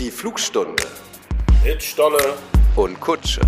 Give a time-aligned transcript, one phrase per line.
[0.00, 0.82] Die Flugstunde
[1.62, 2.32] Mit Stolle.
[2.74, 3.42] und Kutsche.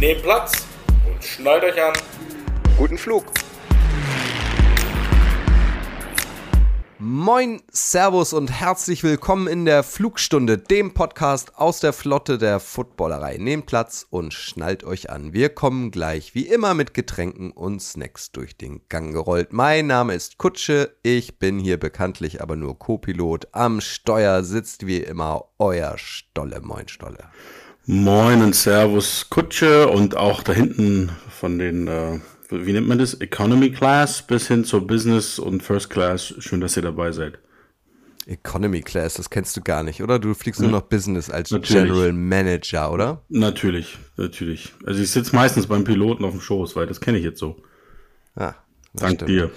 [0.00, 0.66] Nehmt Platz
[1.06, 1.92] und schnallt euch an.
[2.78, 3.26] Guten Flug.
[7.14, 13.36] Moin, Servus und herzlich willkommen in der Flugstunde, dem Podcast aus der Flotte der Footballerei.
[13.36, 15.34] Nehmt Platz und schnallt euch an.
[15.34, 19.52] Wir kommen gleich wie immer mit Getränken und Snacks durch den Gang gerollt.
[19.52, 23.48] Mein Name ist Kutsche, ich bin hier bekanntlich aber nur Co-Pilot.
[23.52, 26.62] Am Steuer sitzt wie immer euer Stolle.
[26.62, 27.24] Moin, Stolle.
[27.84, 32.20] Moin und Servus Kutsche und auch da hinten von den, äh,
[32.52, 36.34] wie nennt man das, Economy Class bis hin zur Business und First Class.
[36.38, 37.38] Schön, dass ihr dabei seid.
[38.26, 40.18] Economy Class, das kennst du gar nicht, oder?
[40.18, 41.84] Du fliegst nur noch Business als Natürlich.
[41.84, 43.22] General Manager, oder?
[43.28, 44.72] Natürlich, natürlich.
[44.86, 47.56] Also ich sitze meistens beim Piloten auf dem Schoß, weil das kenne ich jetzt so.
[48.34, 48.54] Das
[48.94, 49.28] Dank stimmt.
[49.28, 49.50] dir.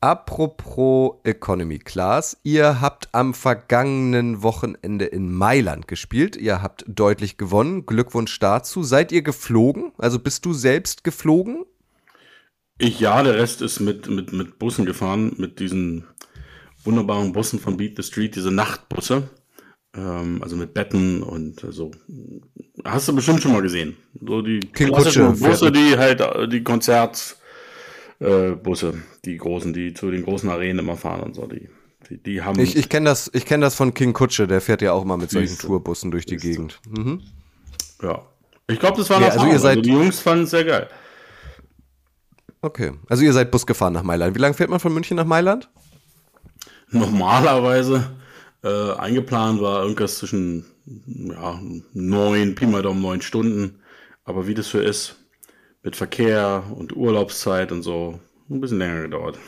[0.00, 6.36] Apropos Economy Class, ihr habt am vergangenen Wochenende in Mailand gespielt.
[6.36, 7.86] Ihr habt deutlich gewonnen.
[7.86, 8.82] Glückwunsch dazu.
[8.84, 9.92] Seid ihr geflogen?
[9.98, 11.64] Also bist du selbst geflogen?
[12.78, 16.04] Ich ja, der Rest ist mit, mit, mit Bussen gefahren, mit diesen
[16.84, 19.30] wunderbaren Bussen von Beat the Street, diese Nachtbusse.
[19.94, 21.90] Ähm, also mit Betten und so.
[22.84, 23.96] Hast du bestimmt schon mal gesehen.
[24.20, 27.38] So die King klassischen Kutsche Busse, die halt, die Konzerts,
[28.20, 28.52] äh,
[29.24, 31.46] die großen, die zu den großen Arenen immer fahren und so.
[31.46, 31.70] Die,
[32.10, 32.60] die, die haben.
[32.60, 35.16] Ich, ich kenne das, ich kenn das von King Kutsche, der fährt ja auch mal
[35.16, 35.56] mit solchen.
[35.58, 36.78] Tourbussen durch die Gegend.
[36.88, 37.22] Mhm.
[38.02, 38.22] ja.
[38.68, 40.88] Ich glaube, das war Ja, also ihr seid- die Jungs fanden es sehr geil.
[42.66, 42.92] Okay.
[43.08, 44.34] Also ihr seid Bus gefahren nach Mailand.
[44.34, 45.68] Wie lange fährt man von München nach Mailand?
[46.90, 48.10] normalerweise
[48.64, 50.64] äh, eingeplant war irgendwas zwischen
[51.06, 51.60] ja,
[51.92, 53.80] neun, Pi mal Daumen neun Stunden.
[54.24, 55.16] Aber wie das so ist,
[55.84, 58.18] mit Verkehr und Urlaubszeit und so,
[58.50, 59.38] ein bisschen länger gedauert.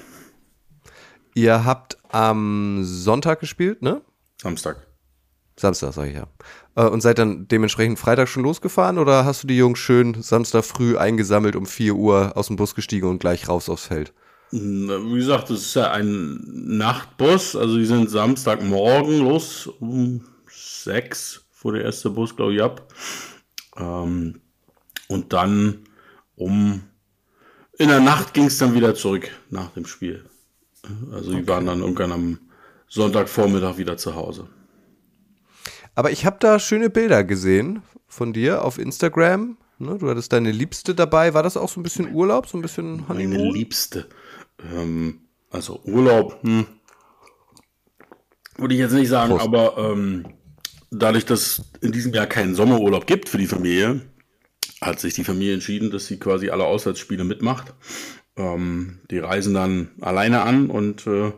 [1.34, 4.02] Ihr habt am Sonntag gespielt, ne?
[4.40, 4.87] Samstag.
[5.58, 6.26] Samstag, sag ich ja.
[6.76, 10.64] Äh, Und seid dann dementsprechend Freitag schon losgefahren oder hast du die Jungs schön Samstag
[10.64, 14.12] früh eingesammelt um 4 Uhr aus dem Bus gestiegen und gleich raus aufs Feld?
[14.50, 16.40] Wie gesagt, das ist ja ein
[16.78, 17.54] Nachtbus.
[17.54, 19.66] Also die sind Samstagmorgen los.
[19.80, 22.92] Um sechs fuhr der erste Bus, glaube ich, ab.
[23.76, 24.40] Ähm,
[25.08, 25.80] und dann
[26.36, 26.82] um
[27.78, 30.24] in der Nacht ging es dann wieder zurück nach dem Spiel.
[31.12, 32.38] Also die waren dann irgendwann am
[32.88, 34.48] Sonntagvormittag wieder zu Hause.
[35.98, 39.56] Aber ich habe da schöne Bilder gesehen von dir auf Instagram.
[39.80, 41.34] Ne, du hattest deine Liebste dabei.
[41.34, 43.52] War das auch so ein bisschen Urlaub, so ein bisschen Meine Honeymoon?
[43.52, 44.06] Liebste.
[44.72, 46.66] Ähm, also Urlaub, hm,
[48.58, 49.44] würde ich jetzt nicht sagen, Prost.
[49.44, 50.26] aber ähm,
[50.92, 54.00] dadurch, dass in diesem Jahr keinen Sommerurlaub gibt für die Familie,
[54.80, 57.74] hat sich die Familie entschieden, dass sie quasi alle Auswärtsspiele mitmacht.
[58.36, 61.32] Ähm, die reisen dann alleine an und äh,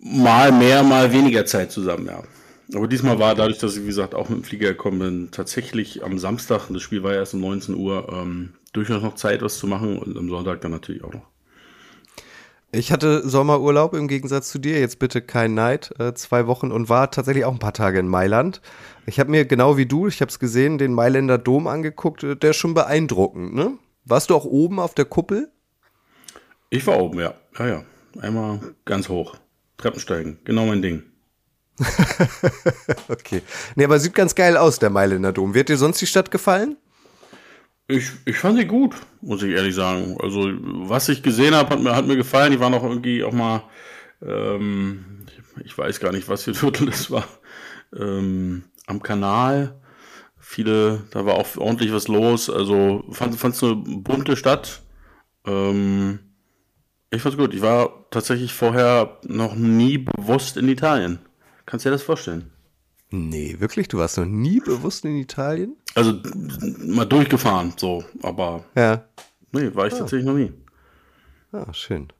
[0.00, 2.22] mal mehr, mal weniger Zeit zusammen, ja.
[2.72, 6.02] Aber diesmal war dadurch, dass ich, wie gesagt, auch mit dem Flieger gekommen bin, tatsächlich
[6.02, 9.58] am Samstag, das Spiel war ja erst um 19 Uhr, ähm, durchaus noch Zeit, was
[9.58, 11.26] zu machen und am Sonntag dann natürlich auch noch.
[12.72, 14.80] Ich hatte Sommerurlaub im Gegensatz zu dir.
[14.80, 15.94] Jetzt bitte kein Neid.
[16.00, 18.60] Äh, zwei Wochen und war tatsächlich auch ein paar Tage in Mailand.
[19.06, 22.24] Ich habe mir genau wie du, ich habe es gesehen, den Mailänder Dom angeguckt.
[22.24, 23.78] Äh, Der ist schon beeindruckend, ne?
[24.04, 25.50] Warst du auch oben auf der Kuppel?
[26.70, 27.34] Ich war oben, ja.
[27.58, 27.84] Ja, ja.
[28.20, 29.36] Einmal ganz hoch.
[29.76, 30.38] Treppensteigen.
[30.44, 31.04] Genau mein Ding.
[33.08, 33.42] Okay.
[33.74, 35.54] Nee, aber sieht ganz geil aus, der Mailänder Dom.
[35.54, 36.76] Wird dir sonst die Stadt gefallen?
[37.86, 40.16] Ich, ich fand sie gut, muss ich ehrlich sagen.
[40.20, 42.52] Also, was ich gesehen habe, hat mir, hat mir gefallen.
[42.52, 43.62] Die waren auch irgendwie auch mal,
[44.22, 45.26] ähm,
[45.64, 47.26] ich weiß gar nicht, was für Viertel das war,
[47.94, 49.80] ähm, am Kanal.
[50.38, 52.48] Viele, da war auch ordentlich was los.
[52.48, 54.82] Also, fand es eine bunte Stadt.
[55.46, 56.20] Ähm,
[57.10, 57.54] ich fand's gut.
[57.54, 61.18] Ich war tatsächlich vorher noch nie bewusst in Italien.
[61.74, 62.52] Kannst du dir das vorstellen?
[63.10, 63.88] Nee, wirklich?
[63.88, 65.76] Du warst noch nie bewusst in Italien?
[65.96, 66.20] Also
[66.78, 69.02] mal durchgefahren, so, aber Ja.
[69.50, 70.52] nee, war ich tatsächlich noch nie.
[71.50, 72.12] Ah, schön.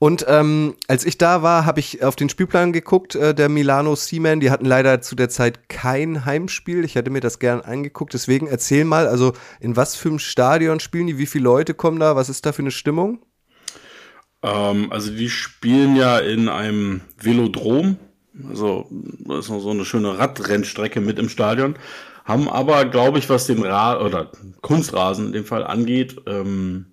[0.00, 3.94] Und ähm, als ich da war, habe ich auf den Spielplan geguckt, äh, der Milano
[3.94, 4.40] Seaman.
[4.40, 6.84] Die hatten leider zu der Zeit kein Heimspiel.
[6.84, 8.14] Ich hätte mir das gern angeguckt.
[8.14, 11.18] Deswegen erzähl mal, also in was für einem Stadion spielen die?
[11.18, 12.16] Wie viele Leute kommen da?
[12.16, 13.24] Was ist da für eine Stimmung?
[14.42, 17.96] Ähm, also die spielen ja in einem Velodrom,
[18.48, 21.76] also da ist noch so eine schöne Radrennstrecke mit im Stadion,
[22.24, 24.30] haben aber, glaube ich, was den Ra oder
[24.60, 26.86] Kunstrasen in dem Fall angeht, ähm,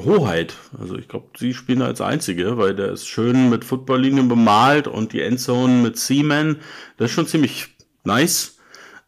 [0.00, 0.54] Hoheit.
[0.78, 5.12] Also ich glaube, sie spielen als einzige, weil der ist schön mit Footballlinien bemalt und
[5.12, 6.56] die Endzone mit Seaman.
[6.96, 7.68] Das ist schon ziemlich
[8.04, 8.58] nice.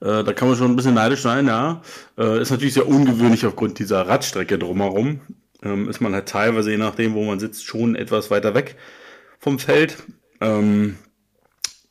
[0.01, 1.83] Äh, da kann man schon ein bisschen neidisch sein, ja.
[2.19, 5.21] Äh, ist natürlich sehr ungewöhnlich aufgrund dieser Radstrecke drumherum.
[5.63, 8.77] Ähm, ist man halt teilweise, je nachdem, wo man sitzt, schon etwas weiter weg
[9.39, 9.97] vom Feld.
[10.41, 10.97] Ähm,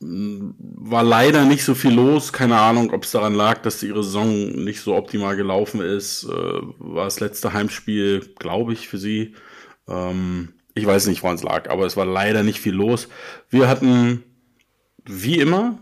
[0.06, 2.32] war leider nicht so viel los.
[2.32, 6.24] Keine Ahnung, ob es daran lag, dass ihre Saison nicht so optimal gelaufen ist.
[6.24, 9.34] Äh, war das letzte Heimspiel, glaube ich, für sie.
[9.88, 13.08] Ähm, ich weiß nicht, woran es lag, aber es war leider nicht viel los.
[13.48, 14.24] Wir hatten,
[15.04, 15.78] wie immer,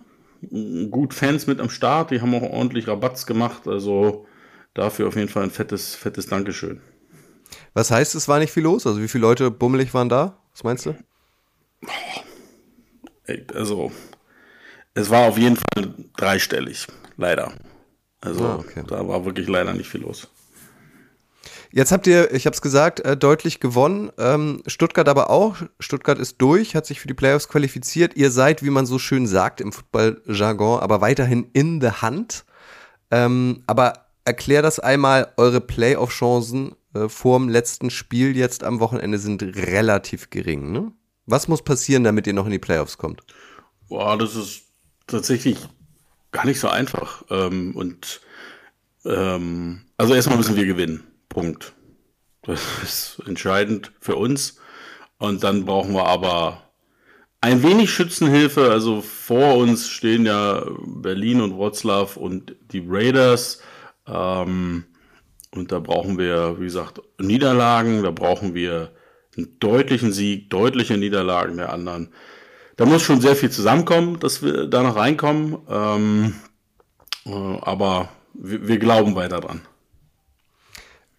[0.90, 2.10] gut Fans mit am Start.
[2.10, 3.66] Die haben auch ordentlich Rabatts gemacht.
[3.66, 4.26] Also
[4.74, 6.80] dafür auf jeden Fall ein fettes, fettes Dankeschön.
[7.74, 8.86] Was heißt, es war nicht viel los?
[8.86, 10.38] Also wie viele Leute bummelig waren da?
[10.52, 10.94] Was meinst du?
[13.54, 13.92] Also,
[14.94, 16.86] es war auf jeden Fall dreistellig,
[17.16, 17.52] leider.
[18.20, 18.84] Also, ah, okay.
[18.86, 20.28] da war wirklich leider nicht viel los.
[21.74, 24.12] Jetzt habt ihr, ich habe es gesagt, äh, deutlich gewonnen.
[24.18, 25.56] Ähm, Stuttgart aber auch.
[25.80, 28.14] Stuttgart ist durch, hat sich für die Playoffs qualifiziert.
[28.14, 32.44] Ihr seid, wie man so schön sagt im Football-Jargon, aber weiterhin in the Hand.
[33.10, 39.18] Ähm, aber erklär das einmal, eure Playoff-Chancen äh, vor dem letzten Spiel jetzt am Wochenende
[39.18, 40.72] sind relativ gering.
[40.72, 40.92] Ne?
[41.24, 43.22] Was muss passieren, damit ihr noch in die Playoffs kommt?
[43.88, 44.62] Boah, das ist
[45.12, 45.58] tatsächlich
[46.32, 47.24] gar nicht so einfach.
[47.30, 48.20] Ähm, und
[49.04, 51.04] ähm, also erstmal müssen wir gewinnen.
[51.28, 51.72] Punkt.
[52.42, 54.58] Das ist entscheidend für uns.
[55.18, 56.62] Und dann brauchen wir aber
[57.40, 58.70] ein wenig Schützenhilfe.
[58.70, 63.62] Also vor uns stehen ja Berlin und Wroclaw und die Raiders.
[64.06, 64.84] Ähm,
[65.54, 68.02] und da brauchen wir, wie gesagt, Niederlagen.
[68.02, 68.92] Da brauchen wir
[69.36, 72.12] einen deutlichen Sieg, deutliche Niederlagen der anderen.
[72.82, 75.56] Da muss schon sehr viel zusammenkommen, dass wir da noch reinkommen.
[75.70, 76.34] Ähm,
[77.24, 79.60] äh, aber wir, wir glauben weiter dran.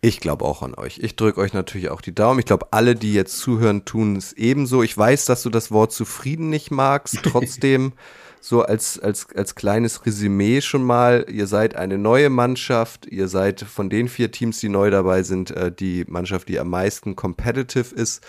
[0.01, 0.99] Ich glaube auch an euch.
[1.01, 2.39] Ich drücke euch natürlich auch die Daumen.
[2.39, 4.83] Ich glaube, alle, die jetzt zuhören, tun es ebenso.
[4.83, 7.19] Ich weiß, dass du das Wort zufrieden nicht magst.
[7.23, 7.93] Trotzdem,
[8.41, 13.05] so als, als, als kleines Resümee schon mal, ihr seid eine neue Mannschaft.
[13.05, 16.69] Ihr seid von den vier Teams, die neu dabei sind, äh, die Mannschaft, die am
[16.69, 18.21] meisten competitive ist.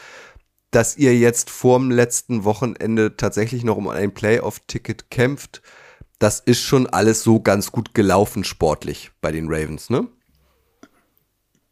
[0.75, 5.63] Dass ihr jetzt vorm letzten Wochenende tatsächlich noch um ein Playoff-Ticket kämpft,
[6.19, 10.09] das ist schon alles so ganz gut gelaufen sportlich bei den Ravens, ne?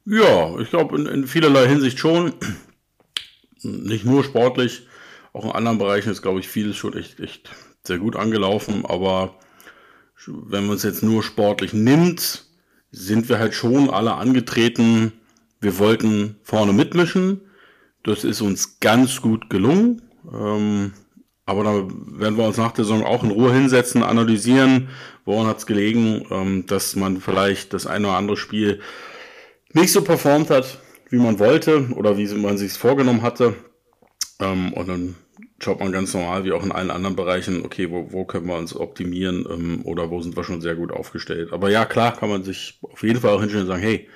[0.04, 2.34] Ja, ich glaube in, in, vielerlei Hinsicht schon.
[3.62, 4.86] Nicht nur sportlich,
[5.32, 7.50] auch in anderen Bereichen ist, glaube ich, vieles schon echt, echt
[7.82, 8.86] sehr gut angelaufen.
[8.86, 9.34] Aber
[10.28, 12.46] wenn man es jetzt nur sportlich nimmt,
[12.92, 15.12] sind wir halt schon alle angetreten.
[15.60, 17.40] Wir wollten vorne mitmischen.
[18.02, 20.02] Das ist uns ganz gut gelungen.
[20.32, 20.92] Ähm,
[21.44, 21.72] aber da
[22.18, 24.88] werden wir uns nach der Saison auch in Ruhe hinsetzen, analysieren,
[25.24, 28.80] woran hat es gelegen, ähm, dass man vielleicht das eine oder andere Spiel
[29.72, 30.78] nicht so performt hat,
[31.10, 33.54] wie man wollte oder wie man sich vorgenommen hatte.
[34.40, 35.16] Ähm, und dann
[35.58, 38.56] schaut man ganz normal, wie auch in allen anderen Bereichen, okay, wo, wo können wir
[38.56, 41.52] uns optimieren ähm, oder wo sind wir schon sehr gut aufgestellt.
[41.52, 44.08] Aber ja, klar kann man sich auf jeden Fall auch hinstellen und sagen, hey,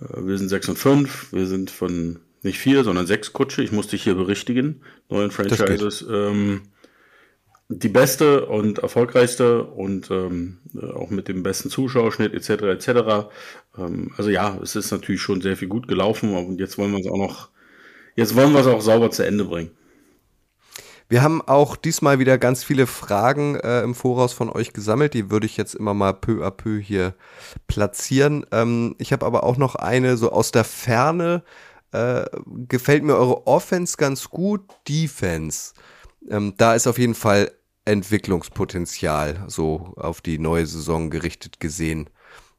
[0.00, 3.62] äh, wir sind 6 und 5, wir sind von nicht vier, sondern sechs Kutsche.
[3.62, 4.82] Ich muss dich hier berichtigen.
[5.08, 6.04] Neuen Franchises.
[6.08, 6.62] Ähm,
[7.68, 10.58] die beste und erfolgreichste und ähm,
[10.94, 12.62] auch mit dem besten Zuschauerschnitt etc.
[12.64, 13.28] etc.
[13.78, 17.00] Ähm, also ja, es ist natürlich schon sehr viel gut gelaufen und jetzt wollen wir
[17.00, 17.48] es auch noch,
[18.16, 19.70] jetzt wollen wir es auch sauber zu Ende bringen.
[21.08, 25.12] Wir haben auch diesmal wieder ganz viele Fragen äh, im Voraus von euch gesammelt.
[25.12, 27.14] Die würde ich jetzt immer mal peu à peu hier
[27.66, 28.46] platzieren.
[28.52, 31.42] Ähm, ich habe aber auch noch eine so aus der Ferne.
[31.94, 32.24] Äh,
[32.68, 35.72] gefällt mir eure Offense ganz gut, Defense
[36.30, 37.52] ähm, da ist auf jeden Fall
[37.84, 42.08] Entwicklungspotenzial so auf die neue Saison gerichtet gesehen.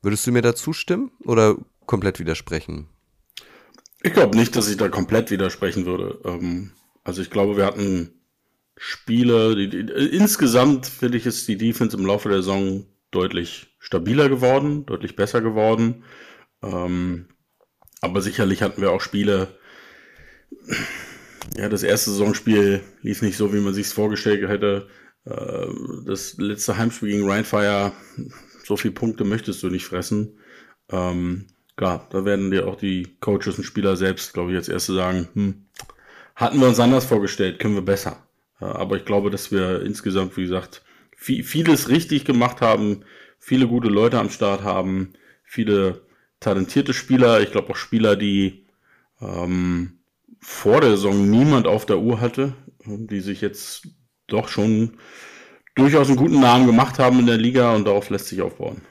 [0.02, 2.88] Würdest du mir da zustimmen oder komplett widersprechen?
[4.04, 6.20] Ich glaube nicht, dass ich da komplett widersprechen würde.
[6.26, 6.72] Ähm,
[7.04, 8.12] also ich glaube, wir hatten
[8.78, 14.30] Spiele, die, die, insgesamt finde ich, ist die Defense im Laufe der Saison deutlich stabiler
[14.30, 16.04] geworden, deutlich besser geworden.
[16.62, 17.30] Ähm,
[18.06, 19.50] aber sicherlich hatten wir auch Spiele,
[21.58, 24.88] ja, das erste Saisonspiel lief nicht so, wie man sich es vorgestellt hätte.
[25.26, 25.68] Äh,
[26.06, 27.92] das letzte Heimspiel gegen Rheinfire,
[28.64, 30.40] so viele Punkte möchtest du nicht fressen.
[30.90, 34.94] Ähm, klar, da werden dir auch die Coaches und Spieler selbst, glaube ich, als erste
[34.94, 35.66] sagen, hm,
[36.36, 38.22] hatten wir uns anders vorgestellt, können wir besser.
[38.60, 40.82] aber ich glaube, dass wir insgesamt, wie gesagt,
[41.18, 43.04] vieles richtig gemacht haben,
[43.38, 46.05] viele gute Leute am Start haben, viele
[46.40, 48.66] talentierte Spieler, ich glaube auch Spieler, die
[49.22, 50.00] ähm,
[50.40, 52.54] vor der Saison niemand auf der Uhr hatte,
[52.86, 53.88] die sich jetzt
[54.28, 54.98] doch schon
[55.76, 58.82] durchaus einen guten Namen gemacht haben in der Liga und darauf lässt sich aufbauen.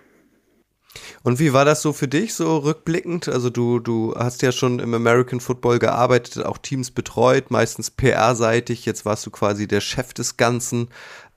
[1.23, 3.29] Und wie war das so für dich, so rückblickend?
[3.29, 8.85] Also du, du hast ja schon im American Football gearbeitet, auch Teams betreut, meistens PR-seitig,
[8.85, 10.89] jetzt warst du quasi der Chef des Ganzen.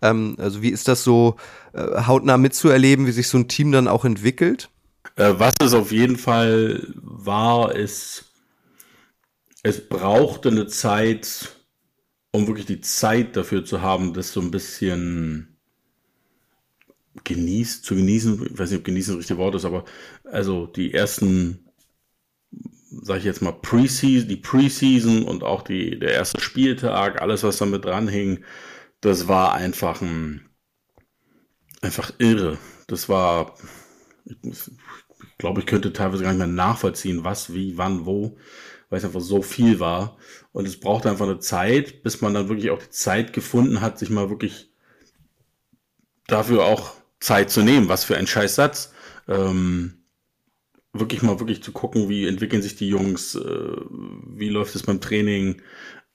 [0.01, 1.37] Ähm, also wie ist das so
[1.73, 4.69] äh, hautnah mitzuerleben, wie sich so ein Team dann auch entwickelt?
[5.17, 8.25] Äh, was es auf jeden Fall war, ist
[9.63, 11.49] es brauchte eine Zeit,
[12.31, 15.57] um wirklich die Zeit dafür zu haben, das so ein bisschen
[17.23, 18.45] genießt, zu genießen.
[18.53, 19.83] Ich weiß nicht, ob genießen das richtige Wort ist, aber
[20.23, 21.67] also die ersten,
[23.01, 27.57] sag ich jetzt mal, Preseason, die Preseason und auch die, der erste Spieltag, alles, was
[27.57, 28.43] damit dranhing,
[29.01, 30.47] das war einfach ein,
[31.81, 32.57] einfach irre.
[32.87, 33.57] Das war,
[34.25, 34.71] ich,
[35.37, 38.37] glaube, ich könnte teilweise gar nicht mehr nachvollziehen, was, wie, wann, wo,
[38.89, 40.17] weil es einfach so viel war.
[40.51, 43.99] Und es braucht einfach eine Zeit, bis man dann wirklich auch die Zeit gefunden hat,
[43.99, 44.71] sich mal wirklich
[46.27, 47.89] dafür auch Zeit zu nehmen.
[47.89, 48.93] Was für ein Scheißsatz.
[49.27, 49.93] Ähm,
[50.93, 53.71] wirklich mal wirklich zu gucken, wie entwickeln sich die Jungs, äh,
[54.35, 55.61] wie läuft es beim Training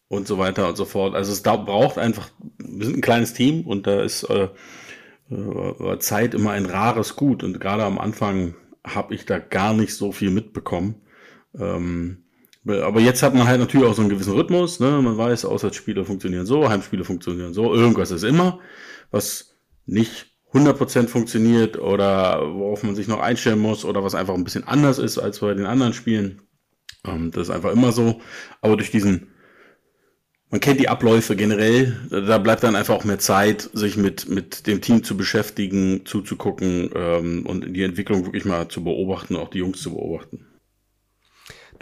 [0.08, 1.14] und so weiter und so fort.
[1.14, 4.48] Also es da braucht einfach, wir sind ein kleines Team und da ist äh,
[5.30, 9.94] äh, Zeit immer ein rares Gut und gerade am Anfang habe ich da gar nicht
[9.94, 11.02] so viel mitbekommen.
[11.58, 12.24] Ähm,
[12.64, 14.78] aber jetzt hat man halt natürlich auch so einen gewissen Rhythmus.
[14.78, 15.02] Ne?
[15.02, 17.74] Man weiß, Auswärtsspiele funktionieren so, Heimspiele funktionieren so.
[17.74, 18.60] Irgendwas ist immer,
[19.10, 24.44] was nicht 100% funktioniert oder worauf man sich noch einstellen muss oder was einfach ein
[24.44, 26.42] bisschen anders ist als bei den anderen Spielen.
[27.06, 28.20] Ähm, das ist einfach immer so.
[28.60, 29.31] Aber durch diesen,
[30.52, 34.66] man kennt die Abläufe generell, da bleibt dann einfach auch mehr Zeit, sich mit, mit
[34.66, 39.58] dem Team zu beschäftigen, zuzugucken ähm, und die Entwicklung wirklich mal zu beobachten, auch die
[39.58, 40.46] Jungs zu beobachten.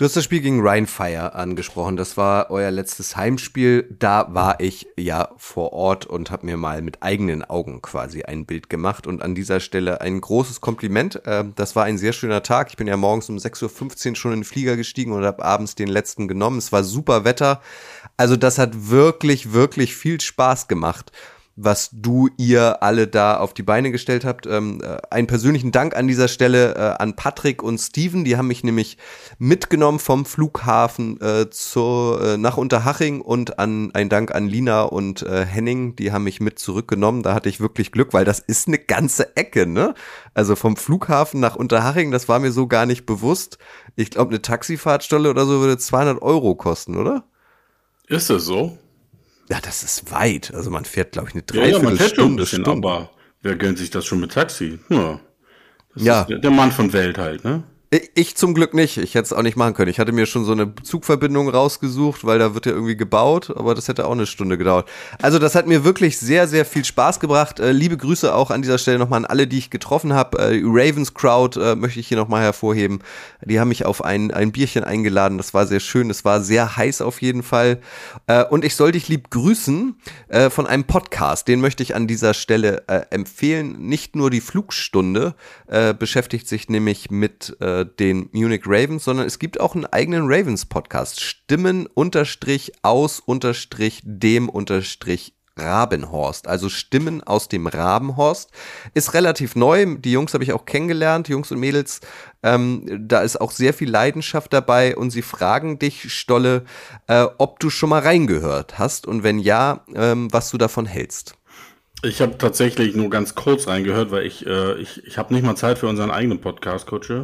[0.01, 1.99] Du hast das Spiel gegen Rheinfire angesprochen.
[1.99, 3.95] Das war euer letztes Heimspiel.
[3.99, 8.47] Da war ich ja vor Ort und habe mir mal mit eigenen Augen quasi ein
[8.47, 9.07] Bild gemacht.
[9.07, 11.21] Und an dieser Stelle ein großes Kompliment.
[11.27, 12.69] Ähm, das war ein sehr schöner Tag.
[12.71, 15.75] Ich bin ja morgens um 6.15 Uhr schon in den Flieger gestiegen und habe abends
[15.75, 16.57] den letzten genommen.
[16.57, 17.61] Es war super Wetter.
[18.21, 21.11] Also das hat wirklich, wirklich viel Spaß gemacht
[21.63, 24.47] was du ihr alle da auf die Beine gestellt habt.
[24.47, 28.47] Ähm, äh, einen persönlichen Dank an dieser Stelle äh, an Patrick und Steven, die haben
[28.47, 28.97] mich nämlich
[29.39, 35.23] mitgenommen vom Flughafen äh, zur, äh, nach Unterhaching und an ein Dank an Lina und
[35.23, 37.23] äh, Henning, die haben mich mit zurückgenommen.
[37.23, 39.95] Da hatte ich wirklich Glück, weil das ist eine ganze Ecke, ne?
[40.33, 43.59] Also vom Flughafen nach Unterhaching, das war mir so gar nicht bewusst.
[43.97, 47.25] Ich glaube, eine Taxifahrtstolle oder so würde 200 Euro kosten, oder?
[48.11, 48.77] Ist das so?
[49.49, 50.53] Ja, das ist weit.
[50.53, 51.95] Also man fährt, glaube ich, eine Dreiviertelstunde.
[51.95, 54.81] Ja, ja, man Stunde, aber wer gönnt sich das schon mit Taxi?
[54.89, 55.21] Ja.
[55.95, 56.23] Das ja.
[56.23, 57.63] ist der Mann von Welt halt, ne?
[57.93, 58.99] Ich zum Glück nicht.
[58.99, 59.91] Ich hätte es auch nicht machen können.
[59.91, 63.75] Ich hatte mir schon so eine Zugverbindung rausgesucht, weil da wird ja irgendwie gebaut, aber
[63.75, 64.89] das hätte auch eine Stunde gedauert.
[65.21, 67.59] Also das hat mir wirklich sehr, sehr viel Spaß gebracht.
[67.59, 70.39] Äh, liebe Grüße auch an dieser Stelle nochmal an alle, die ich getroffen habe.
[70.39, 73.01] Äh, Ravens Crowd äh, möchte ich hier nochmal hervorheben.
[73.45, 75.37] Die haben mich auf ein, ein Bierchen eingeladen.
[75.37, 76.11] Das war sehr schön.
[76.11, 77.81] Es war sehr heiß auf jeden Fall.
[78.51, 79.97] Und ich soll dich lieb grüßen
[80.51, 81.49] von einem Podcast.
[81.49, 83.81] Den möchte ich an dieser Stelle empfehlen.
[83.81, 85.35] Nicht nur die Flugstunde
[85.99, 91.21] beschäftigt sich nämlich mit den Munich Ravens, sondern es gibt auch einen eigenen Ravens-Podcast.
[91.21, 98.51] Stimmen unterstrich aus unterstrich dem unterstrich Rabenhorst, also Stimmen aus dem Rabenhorst,
[98.95, 99.97] ist relativ neu.
[99.97, 102.01] Die Jungs habe ich auch kennengelernt, Jungs und Mädels.
[102.43, 106.65] Ähm, da ist auch sehr viel Leidenschaft dabei und sie fragen dich, Stolle,
[107.07, 111.35] äh, ob du schon mal reingehört hast und wenn ja, ähm, was du davon hältst.
[112.03, 115.57] Ich habe tatsächlich nur ganz kurz reingehört, weil ich, äh, ich, ich habe nicht mal
[115.57, 117.11] Zeit für unseren eigenen Podcast, Coach.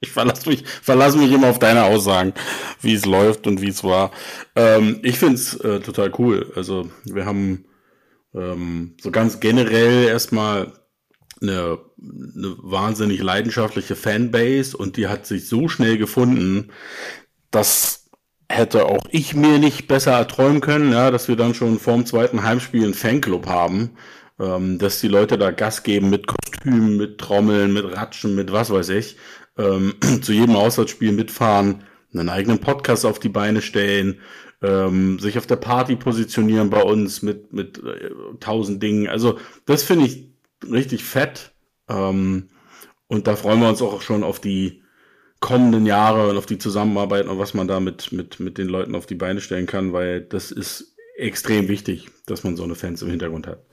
[0.00, 2.32] Ich verlasse mich, verlasse mich immer auf deine Aussagen,
[2.80, 4.12] wie es läuft und wie es war.
[4.54, 6.52] Ähm, ich finde es äh, total cool.
[6.54, 7.64] Also wir haben
[8.32, 10.72] ähm, so ganz generell erstmal
[11.42, 16.70] eine, eine wahnsinnig leidenschaftliche Fanbase und die hat sich so schnell gefunden,
[17.50, 18.07] dass
[18.48, 22.42] hätte auch ich mir nicht besser erträumen können, ja, dass wir dann schon vorm zweiten
[22.42, 23.90] Heimspiel einen Fanclub haben,
[24.40, 28.70] ähm, dass die Leute da Gas geben mit Kostümen, mit Trommeln, mit Ratschen, mit was
[28.70, 29.16] weiß ich
[29.58, 34.20] ähm, zu jedem Auswärtsspiel mitfahren, einen eigenen Podcast auf die Beine stellen,
[34.62, 39.08] ähm, sich auf der Party positionieren bei uns mit, mit äh, tausend Dingen.
[39.08, 40.30] Also das finde ich
[40.62, 41.52] richtig fett.
[41.88, 42.48] Ähm,
[43.06, 44.82] und da freuen wir uns auch schon auf die
[45.40, 48.94] kommenden Jahre und auf die Zusammenarbeit und was man da mit, mit, mit den Leuten
[48.94, 53.02] auf die Beine stellen kann, weil das ist extrem wichtig, dass man so eine Fans
[53.02, 53.64] im Hintergrund hat.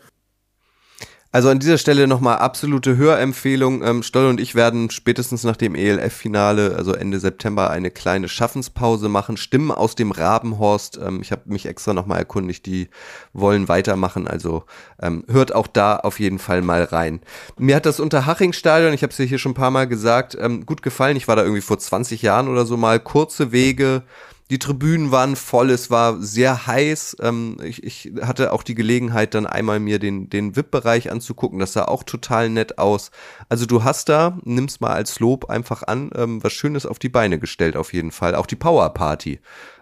[1.36, 3.84] Also an dieser Stelle nochmal absolute Hörempfehlung.
[3.84, 9.10] Ähm, Stoll und ich werden spätestens nach dem ELF-Finale, also Ende September, eine kleine Schaffenspause
[9.10, 9.36] machen.
[9.36, 10.98] Stimmen aus dem Rabenhorst.
[10.98, 12.88] Ähm, ich habe mich extra nochmal erkundigt, die
[13.34, 14.30] wollen weitermachen.
[14.30, 14.64] Also
[15.02, 17.20] ähm, hört auch da auf jeden Fall mal rein.
[17.58, 20.84] Mir hat das Unterhaching-Stadion, ich habe es hier schon ein paar Mal gesagt, ähm, gut
[20.84, 21.18] gefallen.
[21.18, 23.02] Ich war da irgendwie vor 20 Jahren oder so mal.
[23.02, 24.04] Kurze Wege
[24.52, 27.18] die Tribünen waren voll, es war sehr heiß.
[27.20, 31.58] Ähm, ich, ich hatte auch die Gelegenheit, dann einmal mir den, den VIP-Bereich anzugucken.
[31.60, 33.10] Das sah auch total nett aus.
[33.50, 37.10] Also du hast da, nimm's mal als Lob einfach an, ähm, was Schönes auf die
[37.10, 38.36] Beine gestellt auf jeden Fall.
[38.36, 39.40] Auch die Power Party.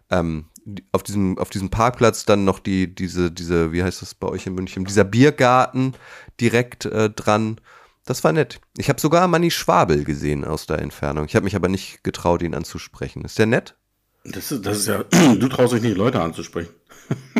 [0.10, 0.46] Ähm,
[0.94, 4.48] auf diesem, auf diesem Parkplatz dann noch die, diese, diese, wie heißt das bei euch
[4.48, 5.94] in München, dieser Biergarten
[6.40, 7.60] direkt äh, dran.
[8.06, 8.62] Das war nett.
[8.78, 11.26] Ich habe sogar Manni Schwabel gesehen aus der Entfernung.
[11.26, 13.26] Ich habe mich aber nicht getraut, ihn anzusprechen.
[13.26, 13.76] Ist der nett?
[14.24, 15.04] Das ist, das ist ja,
[15.36, 16.74] du traust dich nicht, Leute anzusprechen.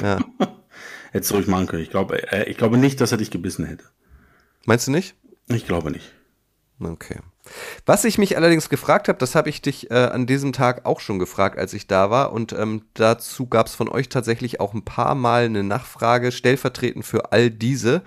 [0.02, 0.20] Ja.
[1.12, 1.84] Hättest du ruhig machen können.
[1.84, 3.86] Ich glaube, äh, ich glaube nicht, dass er dich gebissen hätte.
[4.66, 5.16] Meinst du nicht?
[5.48, 6.12] Ich glaube nicht.
[6.80, 7.20] Okay.
[7.86, 11.00] Was ich mich allerdings gefragt habe, das habe ich dich äh, an diesem Tag auch
[11.00, 12.32] schon gefragt, als ich da war.
[12.32, 17.06] Und ähm, dazu gab es von euch tatsächlich auch ein paar Mal eine Nachfrage, stellvertretend
[17.06, 18.02] für all diese.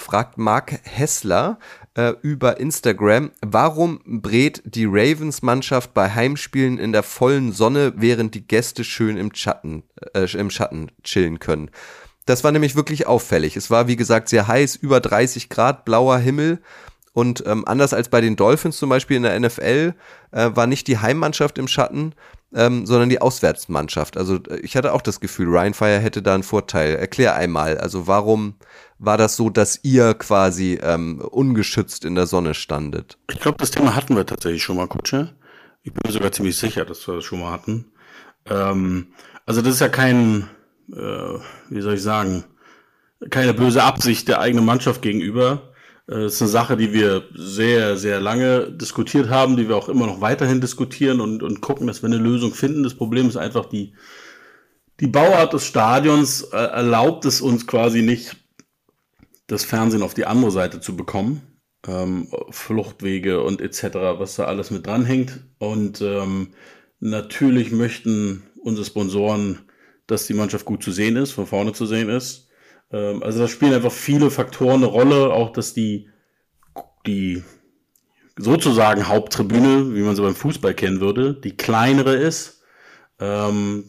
[0.00, 1.58] Fragt Mark Hessler
[1.94, 8.46] äh, über Instagram, warum brät die Ravens-Mannschaft bei Heimspielen in der vollen Sonne, während die
[8.46, 9.82] Gäste schön im Schatten,
[10.14, 11.70] äh, im Schatten chillen können?
[12.24, 13.56] Das war nämlich wirklich auffällig.
[13.56, 16.60] Es war, wie gesagt, sehr heiß, über 30 Grad, blauer Himmel.
[17.12, 19.94] Und ähm, anders als bei den Dolphins zum Beispiel in der NFL
[20.30, 22.14] äh, war nicht die Heimmannschaft im Schatten,
[22.54, 24.16] ähm, sondern die Auswärtsmannschaft.
[24.16, 26.96] Also äh, ich hatte auch das Gefühl, Ryan Fire hätte da einen Vorteil.
[26.96, 28.54] Erklär einmal, also warum
[28.98, 33.18] war das so, dass ihr quasi ähm, ungeschützt in der Sonne standet?
[33.30, 35.34] Ich glaube, das Thema hatten wir tatsächlich schon mal, Kutsche.
[35.82, 37.86] Ich bin mir sogar ziemlich sicher, dass wir das schon mal hatten.
[38.46, 39.08] Ähm,
[39.46, 40.48] also das ist ja kein,
[40.92, 41.38] äh,
[41.70, 42.44] wie soll ich sagen,
[43.30, 45.69] keine böse Absicht der eigenen Mannschaft gegenüber
[46.10, 49.88] das äh, ist eine Sache, die wir sehr, sehr lange diskutiert haben, die wir auch
[49.88, 52.82] immer noch weiterhin diskutieren und, und gucken, dass wir eine Lösung finden.
[52.82, 53.94] Das Problem ist einfach die,
[54.98, 58.36] die Bauart des Stadions äh, erlaubt es uns quasi nicht,
[59.46, 61.42] das Fernsehen auf die andere Seite zu bekommen.
[61.86, 65.44] Ähm, Fluchtwege und etc., was da alles mit dranhängt.
[65.58, 66.48] Und ähm,
[66.98, 69.60] natürlich möchten unsere Sponsoren,
[70.08, 72.49] dass die Mannschaft gut zu sehen ist, von vorne zu sehen ist.
[72.92, 76.08] Ähm, also da spielen einfach viele Faktoren eine Rolle, auch dass die,
[77.06, 77.42] die
[78.36, 82.62] sozusagen Haupttribüne, wie man sie beim Fußball kennen würde, die kleinere ist.
[83.18, 83.84] Ähm,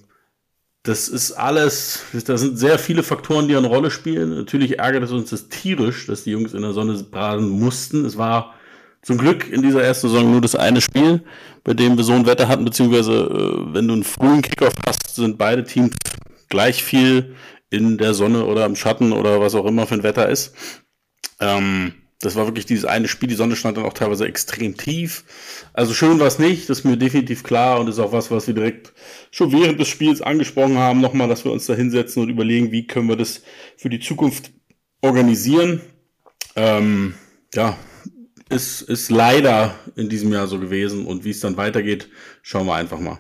[0.84, 4.36] das ist alles, da sind sehr viele Faktoren, die eine Rolle spielen.
[4.36, 8.04] Natürlich ärgert es uns das tierisch, dass die Jungs in der Sonne baden mussten.
[8.04, 8.56] Es war
[9.04, 11.24] zum Glück in dieser ersten Saison nur das eine Spiel,
[11.64, 15.16] bei dem wir so ein Wetter hatten, beziehungsweise äh, wenn du einen frühen Kickoff hast,
[15.16, 15.94] sind beide Teams
[16.50, 17.36] gleich viel
[17.72, 20.54] in der Sonne oder im Schatten oder was auch immer für ein Wetter ist.
[21.40, 23.30] Ähm, das war wirklich dieses eine Spiel.
[23.30, 25.24] Die Sonne stand dann auch teilweise extrem tief.
[25.74, 28.46] Also schön war es nicht, das ist mir definitiv klar und ist auch was, was
[28.46, 28.94] wir direkt
[29.32, 31.02] schon während des Spiels angesprochen haben.
[31.02, 33.42] Nochmal, dass wir uns da hinsetzen und überlegen, wie können wir das
[33.78, 34.52] für die Zukunft
[35.02, 35.82] organisieren.
[36.56, 37.16] Ähm,
[37.56, 37.78] ja,
[38.50, 42.10] ist, ist leider in diesem Jahr so gewesen und wie es dann weitergeht,
[42.44, 43.18] schauen wir einfach mal.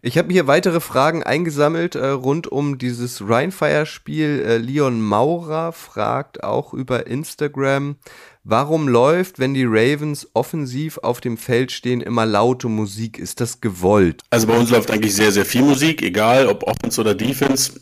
[0.00, 4.44] Ich habe hier weitere Fragen eingesammelt äh, rund um dieses Rhinefire-Spiel.
[4.46, 7.96] Äh, Leon Maurer fragt auch über Instagram,
[8.44, 13.18] warum läuft, wenn die Ravens offensiv auf dem Feld stehen, immer laute Musik?
[13.18, 14.22] Ist das gewollt?
[14.30, 17.80] Also bei uns läuft eigentlich sehr, sehr viel Musik, egal ob Offense oder Defense.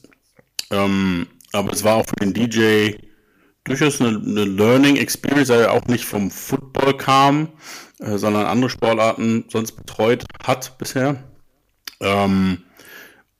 [0.70, 2.96] Ähm, aber es war auch für den DJ
[3.64, 7.48] durchaus eine, eine Learning Experience, weil er auch nicht vom Football kam,
[7.98, 11.22] äh, sondern andere Sportarten sonst betreut hat bisher.
[12.00, 12.62] Ähm,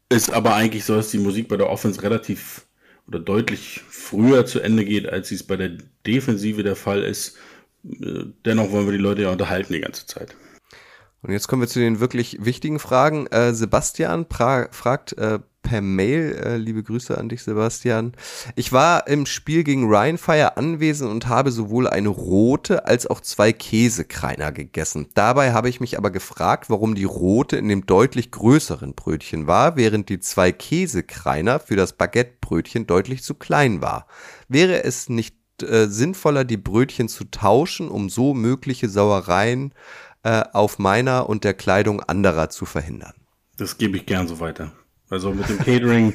[0.09, 2.66] ist aber eigentlich so, dass die Musik bei der Offense relativ
[3.09, 7.37] oder deutlich früher zu Ende geht, als es bei der Defensive der Fall ist.
[7.85, 10.37] Äh, dennoch wollen wir die Leute ja unterhalten die ganze Zeit.
[11.23, 13.27] Und jetzt kommen wir zu den wirklich wichtigen Fragen.
[13.29, 16.40] Äh, Sebastian fragt, äh, per Mail.
[16.42, 18.12] Äh, liebe Grüße an dich, Sebastian.
[18.55, 23.52] Ich war im Spiel gegen Rheinfire anwesend und habe sowohl eine rote als auch zwei
[23.52, 25.09] Käsekreiner gegessen.
[25.14, 29.76] Dabei habe ich mich aber gefragt, warum die rote in dem deutlich größeren Brötchen war,
[29.76, 34.07] während die zwei Käsekreiner für das Baguettebrötchen deutlich zu klein war.
[34.48, 39.74] Wäre es nicht äh, sinnvoller, die Brötchen zu tauschen, um so mögliche Sauereien
[40.22, 43.14] äh, auf meiner und der Kleidung anderer zu verhindern?
[43.57, 44.70] Das gebe ich gern so weiter.
[45.11, 46.14] Also mit dem Catering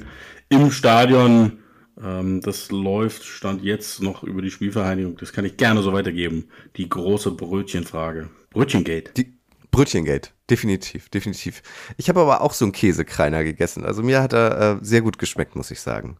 [0.49, 1.59] im Stadion,
[2.03, 5.17] ähm, das läuft, stand jetzt noch über die Spielvereinigung.
[5.17, 6.49] Das kann ich gerne so weitergeben.
[6.75, 8.29] Die große Brötchenfrage.
[8.49, 9.11] Brötchengate.
[9.15, 9.33] Die
[9.71, 11.63] Brötchengate, definitiv, definitiv.
[11.95, 13.85] Ich habe aber auch so einen Käsekreiner gegessen.
[13.85, 16.17] Also mir hat er äh, sehr gut geschmeckt, muss ich sagen.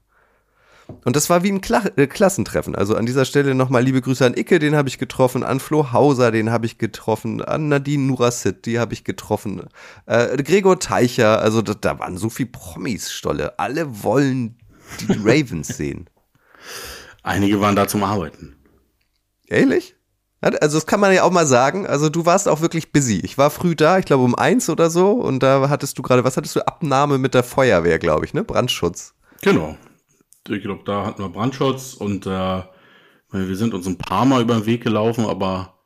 [1.04, 2.76] Und das war wie ein Kla äh, Klassentreffen.
[2.76, 5.92] Also an dieser Stelle nochmal liebe Grüße an Icke, den habe ich getroffen, an Flo
[5.92, 9.64] Hauser, den habe ich getroffen, an Nadine Nurassit, die habe ich getroffen,
[10.06, 13.60] äh, Gregor Teicher, also da, da waren so viele Promis, Stolle.
[13.60, 14.58] Alle wollen
[15.02, 16.10] die Ravens sehen.
[17.24, 18.56] Einige waren da zum Arbeiten.
[19.48, 19.96] Ehrlich?
[20.42, 21.86] Also das kann man ja auch mal sagen.
[21.86, 23.20] Also du warst auch wirklich busy.
[23.20, 25.12] Ich war früh da, ich glaube um eins oder so.
[25.12, 26.66] Und da hattest du gerade, was hattest du?
[26.66, 28.44] Abnahme mit der Feuerwehr, glaube ich, ne?
[28.44, 29.14] Brandschutz.
[29.44, 29.78] Genau
[30.50, 32.62] ich glaube, da hatten wir Brandschutz und äh,
[33.32, 35.80] wir sind uns ein paar Mal über den Weg gelaufen, aber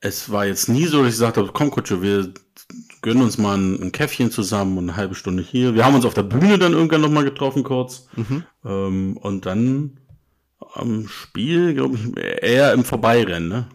[0.00, 2.32] es war jetzt nie so, dass ich gesagt habe, komm Kutsche, wir
[3.00, 5.74] gönnen uns mal ein, ein Käffchen zusammen und eine halbe Stunde hier.
[5.74, 8.08] Wir haben uns auf der Bühne dann irgendwann nochmal getroffen kurz.
[8.16, 8.44] Mhm.
[8.64, 9.98] Ähm, und dann
[10.74, 13.66] am Spiel, glaube ich, eher im Vorbeirennen, ne?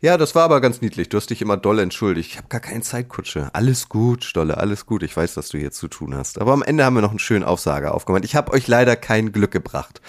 [0.00, 1.08] Ja, das war aber ganz niedlich.
[1.08, 2.30] Du hast dich immer doll entschuldigt.
[2.30, 3.50] Ich habe gar keine Zeit, Kutsche.
[3.52, 5.02] Alles gut, Stolle, alles gut.
[5.02, 6.40] Ich weiß, dass du hier zu tun hast.
[6.40, 8.24] Aber am Ende haben wir noch einen schönen Aufsager aufgemacht.
[8.24, 10.00] Ich habe euch leider kein Glück gebracht.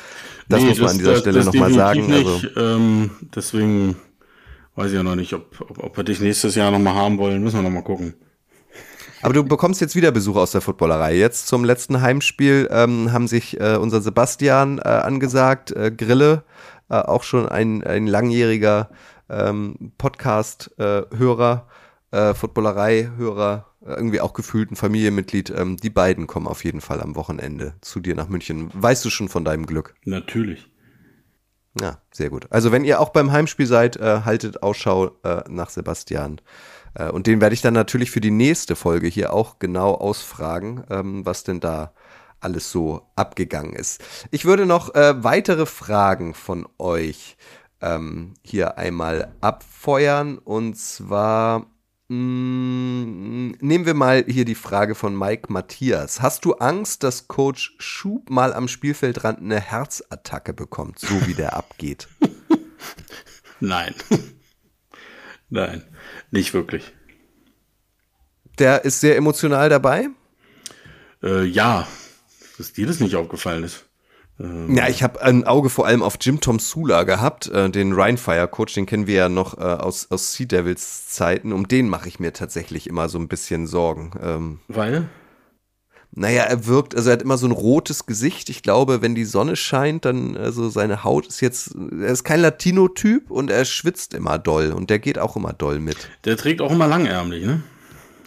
[0.49, 2.07] Das nee, muss man das, an dieser das, Stelle nochmal sagen.
[2.07, 2.25] Nicht.
[2.25, 3.95] Also, ähm, deswegen
[4.75, 7.43] weiß ich ja noch nicht, ob, ob, ob wir dich nächstes Jahr nochmal haben wollen.
[7.43, 8.15] Müssen wir nochmal gucken.
[9.21, 11.15] Aber du bekommst jetzt wieder Besuch aus der Footballerei.
[11.15, 16.43] Jetzt zum letzten Heimspiel ähm, haben sich äh, unser Sebastian äh, angesagt, äh, Grille,
[16.89, 18.89] äh, auch schon ein, ein langjähriger
[19.31, 21.67] ähm, Podcast-Hörer,
[22.11, 25.49] äh, Footballerei-Hörer, irgendwie auch gefühlt ein Familienmitglied.
[25.49, 28.69] Ähm, die beiden kommen auf jeden Fall am Wochenende zu dir nach München.
[28.73, 29.95] Weißt du schon von deinem Glück?
[30.05, 30.67] Natürlich.
[31.79, 32.47] Ja, sehr gut.
[32.49, 36.41] Also wenn ihr auch beim Heimspiel seid, äh, haltet Ausschau äh, nach Sebastian.
[36.93, 40.83] Äh, und den werde ich dann natürlich für die nächste Folge hier auch genau ausfragen,
[40.89, 41.93] ähm, was denn da
[42.41, 44.03] alles so abgegangen ist.
[44.31, 47.37] Ich würde noch äh, weitere Fragen von euch
[47.81, 50.37] ähm, hier einmal abfeuern.
[50.37, 51.67] Und zwar
[52.07, 56.21] mh, mm, nehmen wir mal hier die Frage von Mike Matthias.
[56.21, 61.55] Hast du Angst, dass Coach Schub mal am Spielfeldrand eine Herzattacke bekommt, so wie der
[61.55, 62.07] abgeht?
[63.59, 63.93] Nein.
[65.49, 65.83] Nein,
[66.31, 66.93] nicht wirklich.
[68.57, 70.07] Der ist sehr emotional dabei?
[71.21, 71.87] Äh, ja,
[72.57, 73.85] dass dir das nicht aufgefallen ist.
[74.41, 77.93] Ähm, ja, ich habe ein Auge vor allem auf Jim Tom Sula gehabt, äh, den
[77.93, 81.53] Rhinefire-Coach, den kennen wir ja noch äh, aus, aus Sea Devils Zeiten.
[81.53, 84.11] Um den mache ich mir tatsächlich immer so ein bisschen Sorgen.
[84.21, 85.07] Ähm, Weil?
[86.13, 88.49] Naja, er wirkt, also er hat immer so ein rotes Gesicht.
[88.49, 92.41] Ich glaube, wenn die Sonne scheint, dann, also seine Haut ist jetzt, er ist kein
[92.41, 96.09] Latino-Typ und er schwitzt immer doll und der geht auch immer doll mit.
[96.25, 97.61] Der trägt auch immer langärmlich, ne?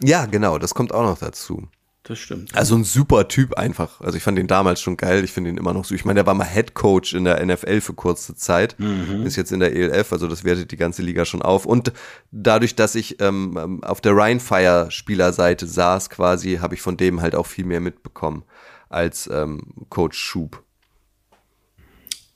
[0.02, 1.68] Ja, genau, das kommt auch noch dazu
[2.04, 2.54] das stimmt.
[2.54, 4.02] Also ein super Typ einfach.
[4.02, 5.24] Also ich fand ihn damals schon geil.
[5.24, 5.94] Ich finde ihn immer noch so.
[5.94, 8.78] Ich meine, der war mal Head Coach in der NFL für kurze Zeit.
[8.78, 9.24] Mhm.
[9.24, 10.12] Ist jetzt in der ELF.
[10.12, 11.64] Also das wertet die ganze Liga schon auf.
[11.64, 11.94] Und
[12.30, 17.34] dadurch, dass ich ähm, auf der Rhinefire Spielerseite saß quasi, habe ich von dem halt
[17.34, 18.44] auch viel mehr mitbekommen
[18.90, 20.62] als ähm, Coach Schub.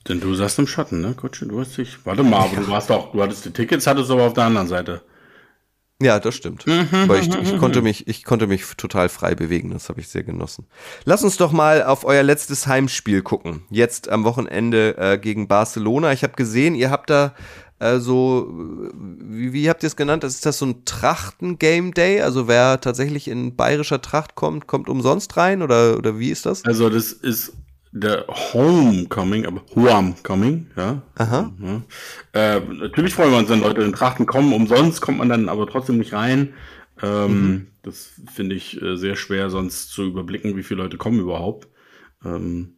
[0.07, 1.41] Denn du saßt im Schatten, ne, Coach?
[1.47, 2.03] Du hast dich.
[2.05, 2.59] Warte mal, aber ja.
[2.61, 5.03] du warst doch, du hattest die Tickets, hattest aber auf der anderen Seite.
[6.01, 6.65] Ja, das stimmt.
[6.65, 9.71] Mhm, Weil ich, ich, konnte mich, ich konnte mich total frei bewegen.
[9.71, 10.65] Das habe ich sehr genossen.
[11.03, 13.63] Lass uns doch mal auf euer letztes Heimspiel gucken.
[13.69, 16.13] Jetzt am Wochenende äh, gegen Barcelona.
[16.13, 17.33] Ich habe gesehen, ihr habt da
[17.79, 18.47] äh, so,
[18.93, 20.23] wie, wie habt ihr es genannt?
[20.23, 22.21] Ist das so ein Trachten-Game Day?
[22.21, 25.61] Also wer tatsächlich in bayerischer Tracht kommt, kommt umsonst rein?
[25.61, 26.63] Oder, oder wie ist das?
[26.63, 27.53] Also das ist
[27.91, 31.01] der Homecoming, aber Homecoming, ja.
[31.15, 31.51] Aha.
[31.61, 31.81] Ja.
[32.33, 34.53] Äh, natürlich freuen wir uns, wenn Leute in Trachten kommen.
[34.53, 36.53] Umsonst kommt man dann aber trotzdem nicht rein.
[37.01, 37.67] Ähm, mhm.
[37.81, 41.67] Das finde ich äh, sehr schwer, sonst zu überblicken, wie viele Leute kommen überhaupt.
[42.23, 42.75] Ähm,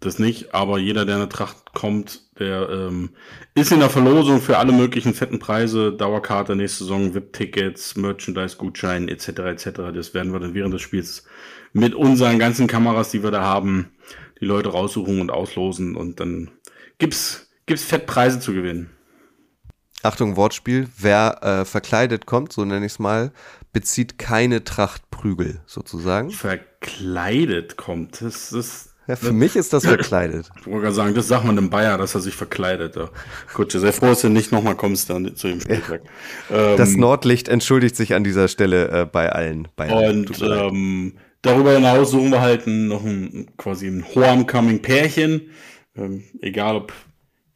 [0.00, 3.10] das nicht, aber jeder, der in eine Tracht kommt, der ähm,
[3.54, 9.28] ist in der Verlosung für alle möglichen fetten Preise, Dauerkarte nächste Saison, VIP-Tickets, Merchandise-Gutschein etc.
[9.28, 9.70] etc.
[9.94, 11.24] Das werden wir dann während des Spiels
[11.72, 13.92] mit unseren ganzen Kameras, die wir da haben,
[14.42, 16.50] die Leute raussuchen und auslosen und dann
[16.98, 18.90] gibt's, gibt's Fettpreise zu gewinnen.
[20.02, 20.88] Achtung, Wortspiel.
[20.98, 23.30] Wer äh, verkleidet kommt, so nenne ich es mal,
[23.72, 26.30] bezieht keine Trachtprügel, sozusagen.
[26.30, 28.20] Verkleidet kommt.
[28.20, 28.88] Das ist.
[29.06, 30.50] Ja, für mich ist das verkleidet.
[30.60, 32.96] Ich wollte gerade sagen, das sagt man dem Bayer, dass er sich verkleidet.
[32.96, 33.10] Ja.
[33.54, 36.02] Gut, sehr froh, dass du nicht nochmal kommst dann zu dem Spieltag.
[36.50, 36.76] Ja.
[36.76, 40.26] Das ähm, Nordlicht entschuldigt sich an dieser Stelle äh, bei allen Bayern.
[40.26, 45.50] Und ähm, Darüber hinaus suchen wir halt noch ein, quasi ein Homecoming-Pärchen.
[45.96, 46.92] Ähm, egal ob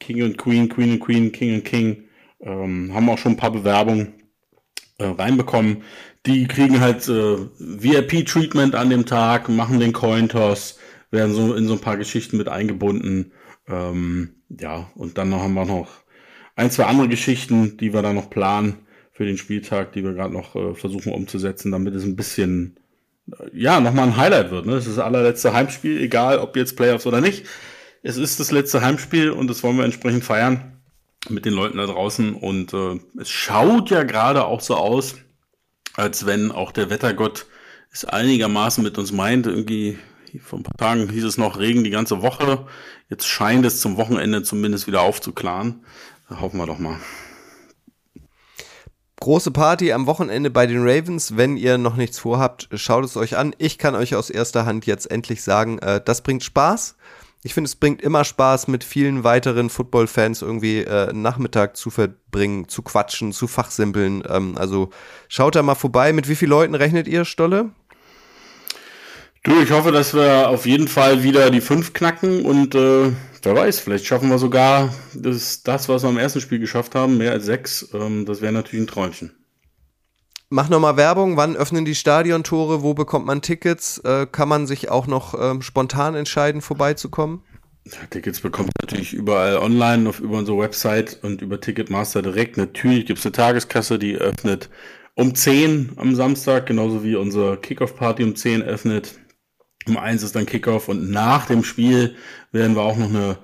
[0.01, 2.05] King und Queen, Queen und Queen, King und King.
[2.41, 4.15] Ähm, haben auch schon ein paar Bewerbungen
[4.99, 5.85] äh, reinbekommen.
[6.27, 10.79] Die kriegen halt äh, VIP-Treatment an dem Tag, machen den Cointoss,
[11.13, 13.33] werden so in so ein paar Geschichten mit eingebunden.
[13.69, 15.89] Ähm, ja, und dann haben wir noch
[16.57, 18.79] ein, zwei andere Geschichten, die wir da noch planen
[19.13, 22.77] für den Spieltag, die wir gerade noch äh, versuchen umzusetzen, damit es ein bisschen
[23.53, 24.67] ja, nochmal ein Highlight wird.
[24.67, 24.75] Ne?
[24.75, 27.47] Das ist das allerletzte Heimspiel, egal ob jetzt Playoffs oder nicht.
[28.03, 30.81] Es ist das letzte Heimspiel und das wollen wir entsprechend feiern
[31.29, 32.35] mit den Leuten da draußen.
[32.35, 35.17] Und äh, es schaut ja gerade auch so aus,
[35.95, 37.47] als wenn auch der Wettergott
[37.93, 39.47] es einigermaßen mit uns meint.
[39.47, 39.99] Irgendwie
[40.41, 42.67] vor ein paar Tagen hieß es noch Regen die ganze Woche.
[43.09, 45.85] Jetzt scheint es zum Wochenende zumindest wieder aufzuklaren.
[46.29, 47.01] Da hoffen wir doch mal
[49.27, 51.37] große Party am Wochenende bei den Ravens.
[51.37, 53.57] Wenn ihr noch nichts vorhabt, schaut es euch an.
[53.59, 56.95] Ich kann euch aus erster Hand jetzt endlich sagen, äh, das bringt Spaß.
[57.43, 62.69] Ich finde, es bringt immer Spaß, mit vielen weiteren Football-Fans irgendwie äh, Nachmittag zu verbringen,
[62.69, 64.23] zu quatschen, zu fachsimpeln.
[64.29, 64.91] Ähm, also
[65.27, 66.13] schaut da mal vorbei.
[66.13, 67.71] Mit wie vielen Leuten rechnet ihr, Stolle?
[69.43, 73.11] Du, ich hoffe, dass wir auf jeden Fall wieder die fünf knacken und äh,
[73.47, 77.17] wer weiß, vielleicht schaffen wir sogar das, das, was wir im ersten Spiel geschafft haben,
[77.17, 77.89] mehr als sechs.
[77.95, 79.33] Ähm, das wäre natürlich ein Träumchen.
[80.49, 83.99] Mach nochmal Werbung, wann öffnen die Stadiontore, wo bekommt man Tickets?
[83.99, 87.43] Äh, kann man sich auch noch ähm, spontan entscheiden, vorbeizukommen?
[87.85, 92.57] Ja, Tickets bekommt man natürlich überall online, auf, über unsere Website und über Ticketmaster direkt.
[92.57, 94.71] Natürlich gibt es eine Tageskasse, die öffnet
[95.15, 99.15] um 10 am Samstag, genauso wie unsere Kickoff-Party um 10 öffnet.
[99.87, 102.17] Um 1 ist dann Kickoff und nach dem Spiel
[102.53, 103.39] werden wir auch noch eine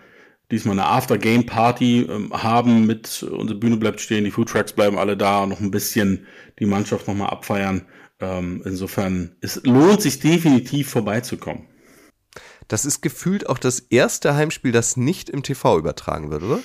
[0.52, 5.46] diesmal eine After-Game-Party ähm, haben mit, unsere Bühne bleibt stehen, die Foodtrucks bleiben alle da,
[5.46, 6.26] noch ein bisschen
[6.59, 7.87] die Mannschaft nochmal abfeiern.
[8.20, 11.66] Ähm, insofern, es lohnt sich definitiv vorbeizukommen.
[12.68, 16.61] Das ist gefühlt auch das erste Heimspiel, das nicht im TV übertragen wird, oder?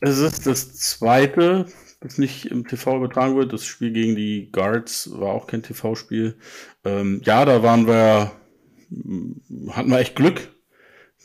[0.00, 1.66] Es ist das zweite,
[2.00, 3.52] das nicht im TV übertragen wird.
[3.52, 6.36] Das Spiel gegen die Guards war auch kein TV-Spiel.
[6.84, 8.32] Ähm, ja, da waren wir,
[9.70, 10.48] hatten wir echt Glück.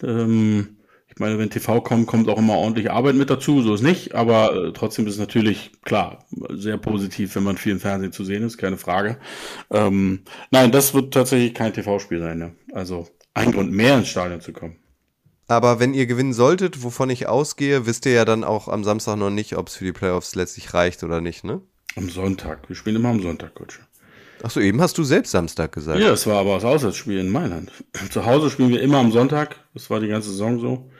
[0.04, 3.82] Ähm, ich meine, wenn TV kommt, kommt auch immer ordentlich Arbeit mit dazu, so ist
[3.82, 8.14] nicht, aber äh, trotzdem ist es natürlich, klar, sehr positiv, wenn man viel im Fernsehen
[8.14, 9.18] zu sehen ist, keine Frage.
[9.70, 10.22] Ähm,
[10.52, 12.56] nein, das wird tatsächlich kein TV-Spiel sein, ne?
[12.72, 14.78] Also ein Grund mehr ins Stadion zu kommen.
[15.48, 19.18] Aber wenn ihr gewinnen solltet, wovon ich ausgehe, wisst ihr ja dann auch am Samstag
[19.18, 21.62] noch nicht, ob es für die Playoffs letztlich reicht oder nicht, ne?
[21.98, 22.70] Am Sonntag.
[22.70, 23.82] Wir spielen immer am Sonntag, Coach.
[24.44, 26.00] Achso, eben hast du selbst Samstag gesagt.
[26.00, 27.72] Ja, es war aber das Auswärtsspiel in Mailand.
[28.10, 29.56] Zu Hause spielen wir immer am Sonntag.
[29.74, 30.92] Das war die ganze Saison so.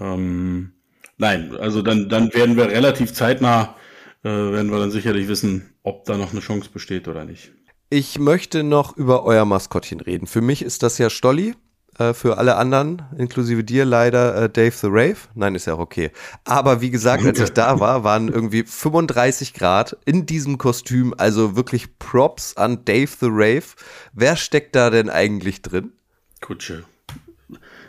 [0.00, 0.72] Ähm,
[1.16, 3.76] nein, also dann, dann werden wir relativ zeitnah,
[4.22, 7.52] äh, werden wir dann sicherlich wissen, ob da noch eine Chance besteht oder nicht.
[7.90, 10.26] Ich möchte noch über euer Maskottchen reden.
[10.26, 11.54] Für mich ist das ja Stolli.
[11.98, 15.16] Äh, für alle anderen, inklusive dir leider, äh, Dave the Rave.
[15.34, 16.10] Nein, ist ja auch okay.
[16.44, 21.12] Aber wie gesagt, als ich da war, waren irgendwie 35 Grad in diesem Kostüm.
[21.18, 23.64] Also wirklich Props an Dave the Rave.
[24.12, 25.92] Wer steckt da denn eigentlich drin?
[26.40, 26.84] Kutsche.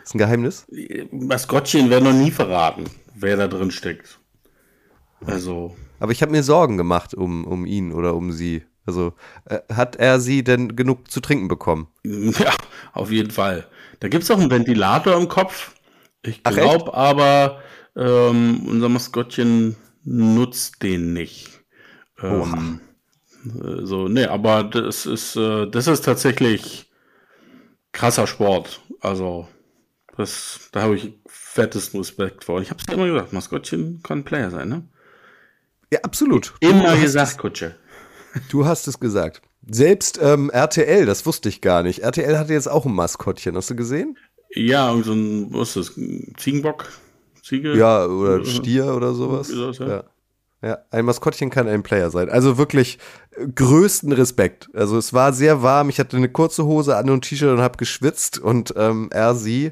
[0.03, 0.65] Ist ein Geheimnis?
[1.11, 4.19] Maskottchen werden noch nie verraten, wer da drin steckt.
[5.23, 5.75] Also.
[5.99, 8.63] Aber ich habe mir Sorgen gemacht um, um ihn oder um sie.
[8.85, 9.13] Also
[9.45, 11.87] äh, hat er sie denn genug zu trinken bekommen?
[12.03, 12.53] Ja,
[12.93, 13.67] auf jeden Fall.
[13.99, 15.73] Da gibt es auch einen Ventilator im Kopf.
[16.21, 17.61] Ich glaube aber,
[17.95, 21.61] ähm, unser Maskottchen nutzt den nicht.
[22.21, 22.81] Ähm,
[23.53, 23.85] Oha.
[23.85, 26.91] so, nee, aber das ist, äh, das ist tatsächlich
[27.91, 28.81] krasser Sport.
[29.01, 29.47] Also,
[30.17, 32.61] das, da habe ich fettesten Respekt vor.
[32.61, 34.83] Ich habe es immer gesagt, Maskottchen kann Player sein, ne?
[35.91, 36.53] Ja, absolut.
[36.59, 37.75] Immer gesagt, Kutsche.
[38.49, 39.41] Du hast es gesagt.
[39.69, 41.99] Selbst ähm, RTL, das wusste ich gar nicht.
[41.99, 44.17] RTL hatte jetzt auch ein Maskottchen, hast du gesehen?
[44.55, 46.05] Ja, so ein, was ist das,
[46.37, 46.87] Ziegenbock?
[47.43, 47.75] Ziege?
[47.77, 49.49] Ja, oder Stier oder sowas.
[49.49, 49.87] Das, ja.
[49.87, 50.03] ja.
[50.61, 52.29] Ja, ein Maskottchen kann ein Player sein.
[52.29, 52.99] Also wirklich
[53.31, 54.69] äh, größten Respekt.
[54.73, 55.87] Also es war sehr warm.
[55.89, 59.35] Ich hatte eine kurze Hose an und ein T-Shirt und habe geschwitzt und ähm, er
[59.35, 59.71] sie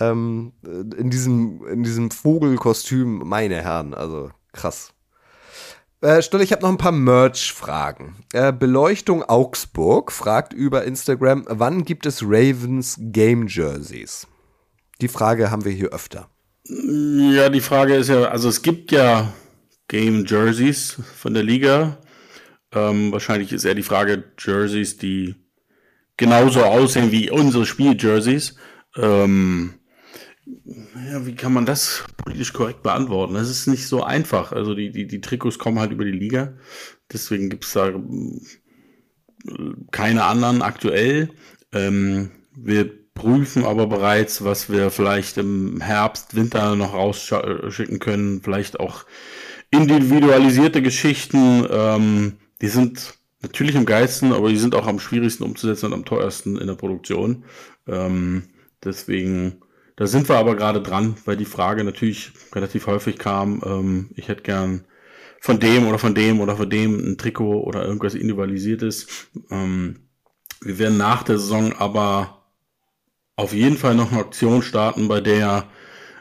[0.00, 4.92] ähm, in diesem, in diesem Vogelkostüm, meine Herren, also krass.
[6.06, 8.14] Äh, ich habe noch ein paar Merch-Fragen.
[8.32, 14.28] Äh, Beleuchtung Augsburg fragt über Instagram, wann gibt es Ravens Game Jerseys?
[15.00, 16.28] Die Frage haben wir hier öfter.
[16.68, 19.32] Ja, die Frage ist ja, also es gibt ja
[19.88, 21.98] Game Jerseys von der Liga.
[22.72, 25.34] Ähm, wahrscheinlich ist eher die Frage Jerseys, die
[26.16, 28.54] genauso aussehen wie unsere Spiel-Jerseys.
[28.96, 29.74] Ähm,
[30.46, 33.34] ja, wie kann man das politisch korrekt beantworten?
[33.34, 34.52] Das ist nicht so einfach.
[34.52, 36.54] Also die, die, die Trikots kommen halt über die Liga.
[37.12, 38.00] Deswegen gibt es da äh,
[39.90, 41.30] keine anderen aktuell.
[41.72, 48.40] Ähm, wir prüfen aber bereits, was wir vielleicht im Herbst, Winter noch rausschicken können.
[48.42, 49.04] Vielleicht auch
[49.70, 51.66] individualisierte Geschichten.
[51.68, 56.04] Ähm, die sind natürlich am geilsten, aber die sind auch am schwierigsten umzusetzen und am
[56.04, 57.44] teuersten in der Produktion.
[57.88, 58.44] Ähm,
[58.84, 59.60] deswegen
[59.96, 64.28] da sind wir aber gerade dran, weil die Frage natürlich relativ häufig kam, ähm, ich
[64.28, 64.84] hätte gern
[65.40, 69.06] von dem oder von dem oder von dem ein Trikot oder irgendwas individualisiertes.
[69.50, 70.08] Ähm,
[70.60, 72.46] wir werden nach der Saison aber
[73.36, 75.66] auf jeden Fall noch eine Aktion starten, bei der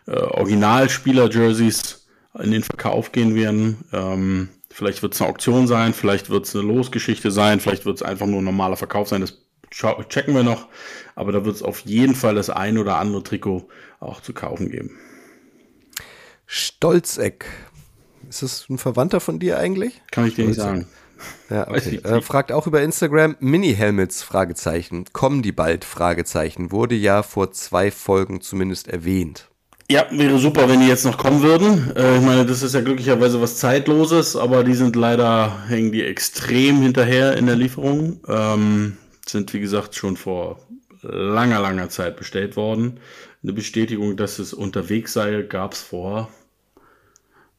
[0.07, 2.07] äh, Originalspieler-Jerseys
[2.39, 3.85] in den Verkauf gehen werden.
[3.93, 7.97] Ähm, vielleicht wird es eine Auktion sein, vielleicht wird es eine Losgeschichte sein, vielleicht wird
[7.97, 9.21] es einfach nur ein normaler Verkauf sein.
[9.21, 9.44] Das
[9.75, 10.67] checken wir noch.
[11.15, 13.67] Aber da wird es auf jeden Fall das ein oder andere Trikot
[13.99, 14.97] auch zu kaufen geben.
[16.45, 17.45] Stolzeck
[18.29, 20.01] Ist das ein Verwandter von dir eigentlich?
[20.11, 20.87] Kann ich dir nicht sagen.
[21.49, 21.99] Ja, okay.
[22.03, 25.05] Äh, fragt auch über Instagram Mini-Helmets, Fragezeichen.
[25.13, 26.71] Kommen die bald, Fragezeichen.
[26.71, 29.49] Wurde ja vor zwei Folgen zumindest erwähnt.
[29.89, 31.95] Ja, wäre super, wenn die jetzt noch kommen würden.
[31.95, 36.03] Äh, ich meine, das ist ja glücklicherweise was Zeitloses, aber die sind leider, hängen die
[36.03, 38.19] extrem hinterher in der Lieferung.
[38.27, 38.97] Ähm,
[39.29, 40.59] sind, wie gesagt, schon vor
[41.01, 42.99] langer, langer Zeit bestellt worden.
[43.43, 46.29] Eine Bestätigung, dass es unterwegs sei, gab es vor,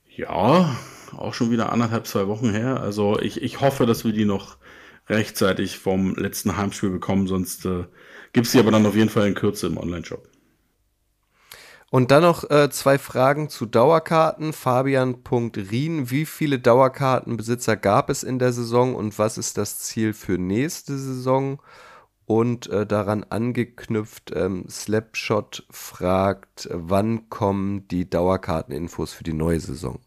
[0.09, 0.77] ja,
[1.17, 2.81] auch schon wieder anderthalb, zwei Wochen her.
[2.81, 4.57] Also ich, ich hoffe, dass wir die noch
[5.09, 7.85] rechtzeitig vom letzten Heimspiel bekommen, sonst äh,
[8.33, 10.27] gibt es die aber dann auf jeden Fall in Kürze im Online-Shop.
[11.91, 14.53] Und dann noch äh, zwei Fragen zu Dauerkarten.
[14.53, 20.39] Fabian.rien, wie viele Dauerkartenbesitzer gab es in der Saison und was ist das Ziel für
[20.39, 21.63] nächste Saison?
[22.25, 30.01] Und äh, daran angeknüpft, ähm, Slapshot fragt, wann kommen die Dauerkarteninfos für die neue Saison?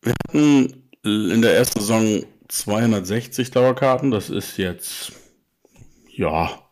[0.00, 4.10] Wir hatten in der ersten Saison 260 Dauerkarten.
[4.10, 5.12] Das ist jetzt,
[6.08, 6.63] ja,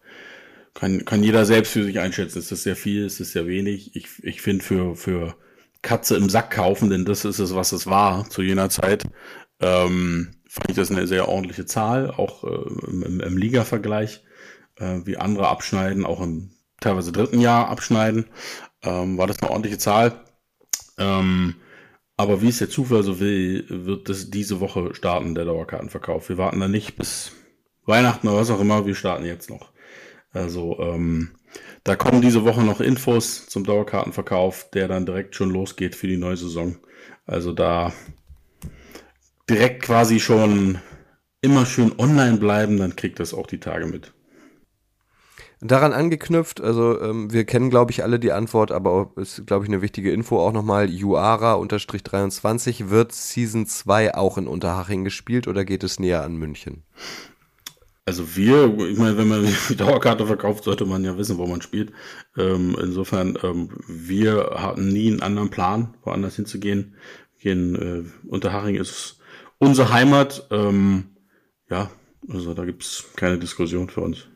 [0.75, 2.39] kann, kann jeder selbst für sich einschätzen.
[2.39, 3.07] Ist das sehr viel?
[3.07, 3.95] Ist das sehr wenig?
[3.95, 5.35] Ich, ich finde für, für
[5.83, 9.05] Katze im Sack kaufen, denn das ist es, was es war zu jener Zeit,
[9.61, 14.23] ähm, fand ich das eine sehr ordentliche Zahl, auch äh, im, im Liga-Vergleich,
[14.77, 18.27] äh, wie andere abschneiden, auch im teilweise dritten Jahr abschneiden,
[18.83, 20.25] ähm, war das eine ordentliche Zahl.
[20.99, 21.57] Ähm,
[22.17, 26.29] aber wie es der Zufall so will, wird das diese Woche starten, der Dauerkartenverkauf.
[26.29, 27.33] Wir warten da nicht bis
[27.85, 29.73] Weihnachten oder was auch immer, wir starten jetzt noch.
[30.33, 31.33] Also ähm,
[31.85, 36.17] da kommen diese Woche noch Infos zum Dauerkartenverkauf, der dann direkt schon losgeht für die
[36.17, 36.77] neue Saison.
[37.27, 37.93] Also da
[39.49, 40.79] direkt quasi schon
[41.41, 44.13] immer schön online bleiben, dann kriegt das auch die Tage mit.
[45.65, 49.71] Daran angeknüpft, also ähm, wir kennen, glaube ich, alle die Antwort, aber ist, glaube ich,
[49.71, 50.91] eine wichtige Info auch nochmal.
[50.91, 56.83] Juara-23 wird Season 2 auch in Unterhaching gespielt oder geht es näher an München?
[58.05, 61.63] Also wir, ich meine, wenn man die Dauerkarte verkauft, sollte man ja wissen, wo man
[61.63, 61.93] spielt.
[62.37, 66.97] Ähm, insofern, ähm, wir hatten nie einen anderen Plan, woanders hinzugehen.
[67.39, 69.19] Gehen, äh, Unterhaching ist
[69.59, 70.47] unsere Heimat.
[70.51, 71.17] Ähm,
[71.71, 71.91] ja,
[72.29, 74.27] also da gibt es keine Diskussion für uns.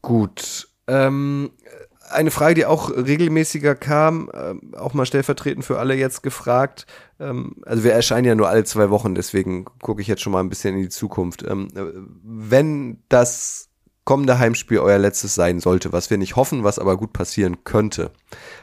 [0.00, 0.68] Gut.
[0.88, 1.52] Ähm,
[2.12, 6.86] eine Frage, die auch regelmäßiger kam, äh, auch mal stellvertretend für alle jetzt gefragt.
[7.18, 10.40] Ähm, also wir erscheinen ja nur alle zwei Wochen, deswegen gucke ich jetzt schon mal
[10.40, 11.44] ein bisschen in die Zukunft.
[11.48, 11.82] Ähm, äh,
[12.22, 13.71] wenn das
[14.04, 18.10] kommende Heimspiel euer letztes sein sollte, was wir nicht hoffen, was aber gut passieren könnte,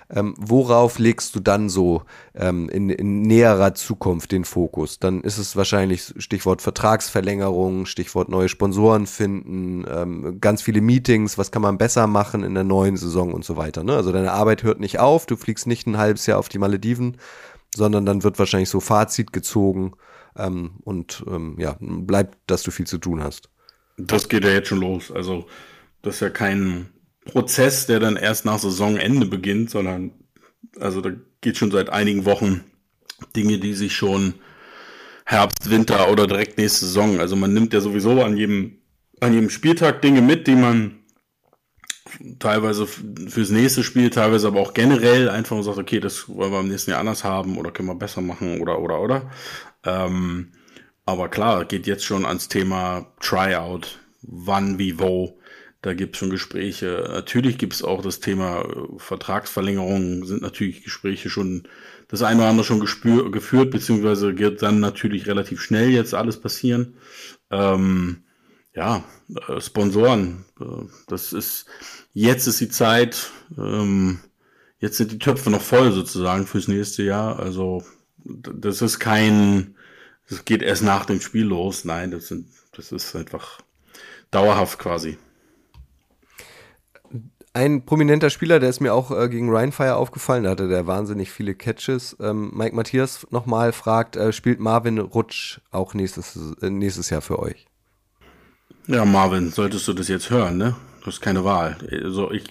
[0.10, 2.04] ähm, worauf legst du dann so
[2.36, 5.00] ähm, in, in näherer Zukunft den Fokus?
[5.00, 11.52] Dann ist es wahrscheinlich Stichwort Vertragsverlängerung, Stichwort neue Sponsoren finden, ähm, ganz viele Meetings, was
[11.52, 13.84] kann man besser machen in der neuen Saison und so weiter.
[13.84, 13.96] Ne?
[13.96, 17.16] Also deine Arbeit hört nicht auf, du fliegst nicht ein halbes Jahr auf die Malediven,
[17.74, 19.94] sondern dann wird wahrscheinlich so Fazit gezogen
[20.36, 23.50] ähm, und ähm, ja, bleibt, dass du viel zu tun hast.
[24.00, 25.12] Das geht ja jetzt schon los.
[25.12, 25.48] Also,
[26.02, 26.90] das ist ja kein
[27.26, 30.14] Prozess, der dann erst nach Saisonende beginnt, sondern
[30.80, 32.64] also da geht schon seit einigen Wochen
[33.36, 34.36] Dinge, die sich schon
[35.26, 37.20] Herbst, Winter oder direkt nächste Saison.
[37.20, 38.78] Also man nimmt ja sowieso an jedem,
[39.20, 41.00] an jedem Spieltag Dinge mit, die man
[42.40, 46.70] teilweise fürs nächste Spiel, teilweise aber auch generell einfach sagt, okay, das wollen wir im
[46.70, 49.32] nächsten Jahr anders haben oder können wir besser machen oder oder oder.
[49.86, 50.54] Ähm,
[51.12, 55.40] aber klar, geht jetzt schon ans Thema Tryout, wann, wie, wo.
[55.82, 57.08] Da gibt es schon Gespräche.
[57.10, 61.64] Natürlich gibt es auch das Thema äh, Vertragsverlängerung, sind natürlich Gespräche schon
[62.10, 66.42] das eine oder andere schon gespür, geführt, beziehungsweise wird dann natürlich relativ schnell jetzt alles
[66.42, 66.96] passieren.
[67.50, 68.24] Ähm,
[68.76, 69.04] ja,
[69.48, 70.66] äh, Sponsoren, äh,
[71.08, 71.66] das ist,
[72.14, 74.20] jetzt ist die Zeit, ähm,
[74.80, 77.40] jetzt sind die Töpfe noch voll sozusagen fürs nächste Jahr.
[77.40, 77.84] Also
[78.26, 79.76] das ist kein,
[80.30, 81.86] das geht erst nach dem Spiel los.
[81.86, 83.60] Nein, das, sind, das ist einfach
[84.32, 85.18] dauerhaft quasi.
[87.54, 91.32] Ein prominenter Spieler, der ist mir auch äh, gegen Rheinfire aufgefallen, da hatte der wahnsinnig
[91.32, 92.16] viele Catches.
[92.20, 97.40] Ähm, Mike Matthias nochmal fragt, äh, spielt Marvin Rutsch auch nächstes, äh, nächstes Jahr für
[97.40, 97.66] euch?
[98.86, 100.76] Ja, Marvin, solltest du das jetzt hören, ne?
[101.02, 101.78] Du hast keine Wahl.
[102.04, 102.44] Also ich,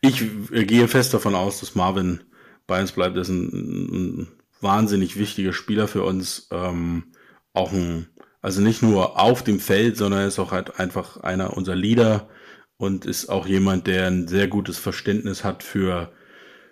[0.00, 0.18] ich
[0.50, 2.20] gehe fest davon aus, dass Marvin
[2.66, 3.16] bei uns bleibt.
[3.16, 4.28] Das ist ein, ein
[4.60, 6.48] wahnsinnig wichtiger Spieler für uns.
[6.50, 7.12] Ähm,
[7.52, 8.08] auch ein,
[8.42, 12.28] also nicht nur auf dem Feld, sondern er ist auch halt einfach einer unserer Leader
[12.76, 16.12] und ist auch jemand, der ein sehr gutes Verständnis hat für,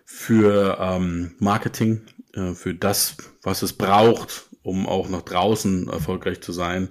[0.05, 2.03] für ähm, Marketing,
[2.35, 6.89] äh, für das, was es braucht, um auch nach draußen erfolgreich zu sein.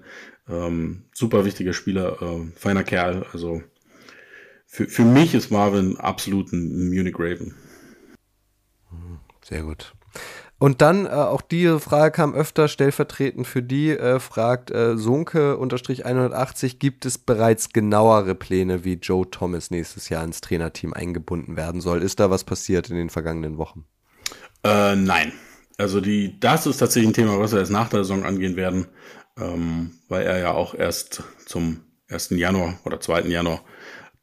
[0.48, 3.26] Ähm, super wichtiger Spieler, äh, feiner Kerl.
[3.34, 3.62] Also
[4.66, 7.54] für, für mich ist Marvin absolut ein Munich Raven.
[9.44, 9.94] Sehr gut.
[10.62, 16.78] Und dann, äh, auch die Frage kam öfter stellvertretend für die, äh, fragt äh, Sunke-180,
[16.78, 22.04] gibt es bereits genauere Pläne, wie Joe Thomas nächstes Jahr ins Trainerteam eingebunden werden soll?
[22.04, 23.86] Ist da was passiert in den vergangenen Wochen?
[24.64, 25.34] Äh, nein.
[25.80, 28.86] Also die, das ist tatsächlich ein Thema, was wir erst nach der Saison angehen werden,
[29.40, 32.30] ähm, weil er ja auch erst zum 1.
[32.36, 33.22] Januar oder 2.
[33.22, 33.64] Januar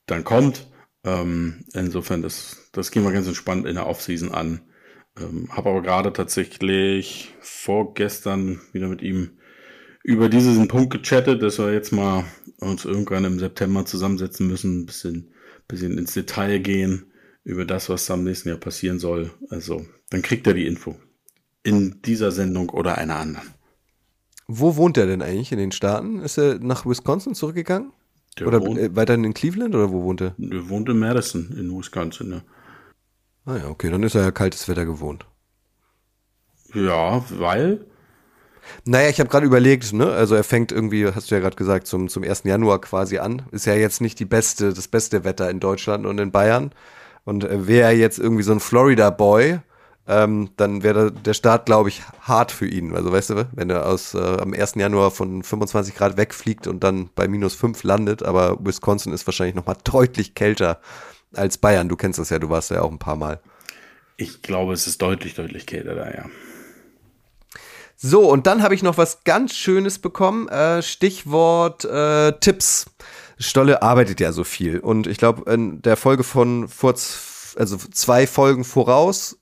[0.06, 0.68] dann kommt.
[1.02, 4.60] Ähm, insofern, das, das gehen wir ganz entspannt in der Offseason an.
[5.20, 9.30] Ähm, Habe aber gerade tatsächlich vorgestern wieder mit ihm
[10.02, 12.24] über diesen Punkt gechattet, dass wir jetzt mal
[12.60, 15.32] uns irgendwann im September zusammensetzen müssen, ein bisschen,
[15.66, 17.12] bisschen ins Detail gehen
[17.44, 19.30] über das, was am nächsten Jahr passieren soll.
[19.50, 20.96] Also, dann kriegt er die Info.
[21.62, 23.48] In dieser Sendung oder einer anderen.
[24.46, 26.20] Wo wohnt er denn eigentlich in den Staaten?
[26.20, 27.92] Ist er nach Wisconsin zurückgegangen?
[28.38, 30.34] Der oder wohnt, äh, weiterhin in Cleveland oder wo wohnt er?
[30.38, 32.28] der wohnt in Madison in Wisconsin.
[32.30, 32.42] Ne?
[33.48, 35.24] Ah ja, okay, dann ist er ja kaltes Wetter gewohnt.
[36.74, 37.86] Ja, weil
[38.84, 40.10] Naja, ich habe gerade überlegt, ne?
[40.12, 42.42] Also er fängt irgendwie, hast du ja gerade gesagt, zum, zum 1.
[42.44, 43.42] Januar quasi an.
[43.52, 46.72] Ist ja jetzt nicht die beste, das beste Wetter in Deutschland und in Bayern.
[47.24, 49.60] Und äh, wäre er jetzt irgendwie so ein Florida-Boy,
[50.08, 52.94] ähm, dann wäre der Start, glaube ich, hart für ihn.
[52.94, 54.74] Also weißt du, wenn er aus äh, am 1.
[54.76, 59.56] Januar von 25 Grad wegfliegt und dann bei minus 5 landet, aber Wisconsin ist wahrscheinlich
[59.56, 60.80] nochmal deutlich kälter
[61.34, 61.88] als Bayern.
[61.88, 63.40] Du kennst das ja, du warst ja auch ein paar Mal.
[64.16, 66.26] ich glaube, es ist deutlich, deutlich kälter da, ja.
[67.96, 70.48] So, und dann habe ich noch was ganz Schönes bekommen.
[70.48, 72.86] Äh, Stichwort äh, Tipps.
[73.38, 74.78] Stolle arbeitet ja so viel.
[74.78, 76.94] Und ich glaube, in der Folge von vor,
[77.56, 79.37] also zwei Folgen voraus,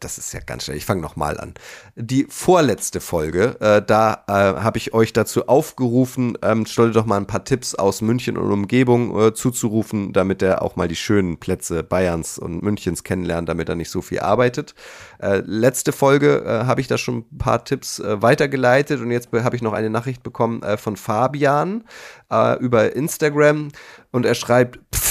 [0.00, 1.52] das ist ja ganz schnell, ich fange nochmal an.
[1.96, 7.18] Die vorletzte Folge, äh, da äh, habe ich euch dazu aufgerufen, ähm, Stolle doch mal
[7.18, 11.38] ein paar Tipps aus München und Umgebung äh, zuzurufen, damit er auch mal die schönen
[11.38, 14.74] Plätze Bayerns und Münchens kennenlernt, damit er nicht so viel arbeitet.
[15.18, 19.30] Äh, letzte Folge äh, habe ich da schon ein paar Tipps äh, weitergeleitet und jetzt
[19.30, 21.84] be- habe ich noch eine Nachricht bekommen äh, von Fabian
[22.32, 23.68] äh, über Instagram
[24.10, 25.05] und er schreibt, pff,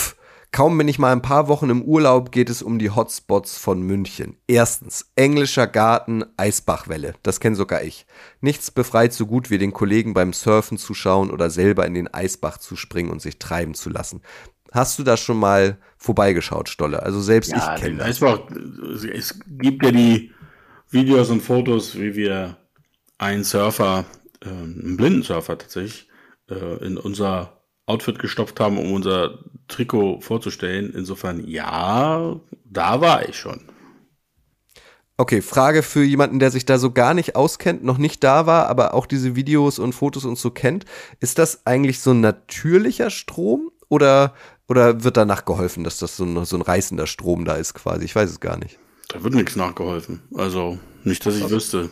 [0.55, 3.81] Kaum bin ich mal ein paar Wochen im Urlaub, geht es um die Hotspots von
[3.81, 4.37] München.
[4.47, 7.13] Erstens, englischer Garten, Eisbachwelle.
[7.23, 8.05] Das kenne sogar ich.
[8.39, 12.07] Nichts befreit so gut wie den Kollegen beim Surfen zu schauen oder selber in den
[12.07, 14.21] Eisbach zu springen und sich treiben zu lassen.
[14.71, 17.03] Hast du da schon mal vorbeigeschaut, Stolle?
[17.03, 18.07] Also selbst ich kenne das.
[18.07, 18.39] Einfach,
[19.13, 20.31] es gibt ja die
[20.89, 22.55] Videos und Fotos, wie wir
[23.17, 24.05] einen Surfer,
[24.39, 26.07] äh, einen blinden Surfer tatsächlich,
[26.49, 30.93] äh, in unser Outfit gestopft haben, um unser Trikot vorzustellen.
[30.93, 33.61] Insofern, ja, da war ich schon.
[35.17, 38.67] Okay, Frage für jemanden, der sich da so gar nicht auskennt, noch nicht da war,
[38.67, 40.83] aber auch diese Videos und Fotos und so kennt.
[41.21, 44.33] Ist das eigentlich so ein natürlicher Strom oder,
[44.67, 48.03] oder wird danach geholfen, dass das so ein, so ein reißender Strom da ist quasi?
[48.03, 48.77] Ich weiß es gar nicht.
[49.07, 50.21] Da wird nichts nachgeholfen.
[50.35, 51.91] Also, nicht, dass ich wüsste.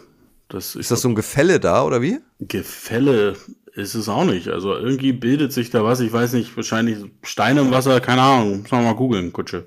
[0.50, 2.20] Das, Ist das so ein Gefälle da oder wie?
[2.40, 3.38] Gefälle
[3.76, 4.50] ist es auch nicht.
[4.50, 8.62] Also irgendwie bildet sich da was, ich weiß nicht, wahrscheinlich Steine im Wasser, keine Ahnung,
[8.62, 9.66] muss man mal googeln, Kutsche.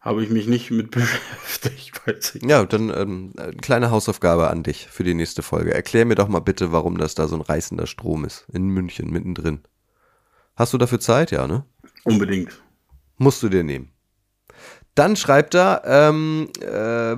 [0.00, 2.42] Habe ich mich nicht mit beschäftigt, weiß ich.
[2.42, 5.74] Ja, dann ähm, eine kleine Hausaufgabe an dich für die nächste Folge.
[5.74, 8.46] Erklär mir doch mal bitte, warum das da so ein reißender Strom ist.
[8.52, 9.60] In München, mittendrin.
[10.56, 11.30] Hast du dafür Zeit?
[11.30, 11.64] Ja, ne?
[12.04, 12.62] Unbedingt.
[13.16, 13.90] Musst du dir nehmen.
[14.94, 17.16] Dann schreibt er ähm, äh,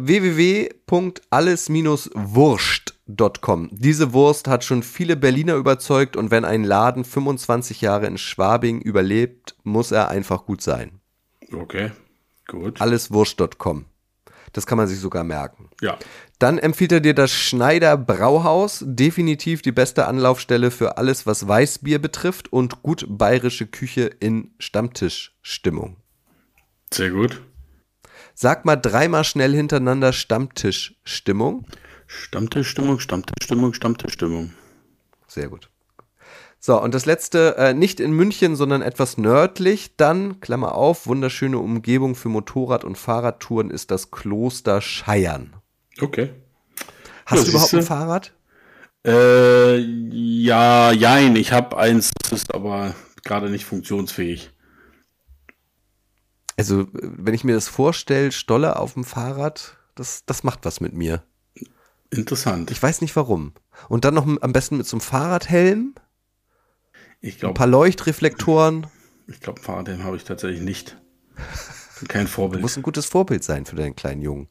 [3.06, 3.68] www.alles-wurst.com.
[3.72, 8.80] Diese Wurst hat schon viele Berliner überzeugt und wenn ein Laden 25 Jahre in Schwabing
[8.80, 11.00] überlebt, muss er einfach gut sein.
[11.52, 11.90] Okay,
[12.46, 12.80] gut.
[12.80, 13.86] Alleswurst.com.
[14.52, 15.70] Das kann man sich sogar merken.
[15.80, 15.98] Ja,
[16.38, 21.98] Dann empfiehlt er dir das Schneider Brauhaus, definitiv die beste Anlaufstelle für alles, was Weißbier
[21.98, 25.96] betrifft und gut bayerische Küche in Stammtischstimmung.
[26.92, 27.40] sehr gut.
[28.34, 31.66] Sag mal dreimal schnell hintereinander Stammtischstimmung.
[32.20, 34.52] Stammtischstimmung, Stammtischstimmung, Stammtischstimmung.
[35.26, 35.70] Sehr gut.
[36.60, 41.58] So, und das letzte, äh, nicht in München, sondern etwas nördlich, dann, Klammer auf, wunderschöne
[41.58, 45.54] Umgebung für Motorrad- und Fahrradtouren ist das Kloster Scheiern.
[46.00, 46.30] Okay.
[47.26, 47.82] Hast Ja, du überhaupt ein.
[47.82, 48.32] Fahrrad?
[49.04, 52.94] Äh, ja, jein, ich habe eins, das ist aber
[53.24, 54.50] gerade nicht funktionsfähig.
[56.56, 60.80] Also, äh, wenn ich mir das vorstelle, Stolle auf dem Fahrrad, das, das macht was
[60.80, 61.24] mit mir.
[62.12, 62.70] Interessant.
[62.70, 63.52] Ich weiß nicht warum.
[63.88, 65.94] Und dann noch am besten mit so einem Fahrradhelm,
[67.20, 68.86] Ich ein glaube, paar Leuchtreflektoren.
[69.26, 70.98] ich glaube, Fahrradhelm habe ich tatsächlich nicht.
[72.08, 72.60] Kein Vorbild.
[72.60, 74.48] Muss ein gutes Vorbild sein für deinen kleinen Jungen.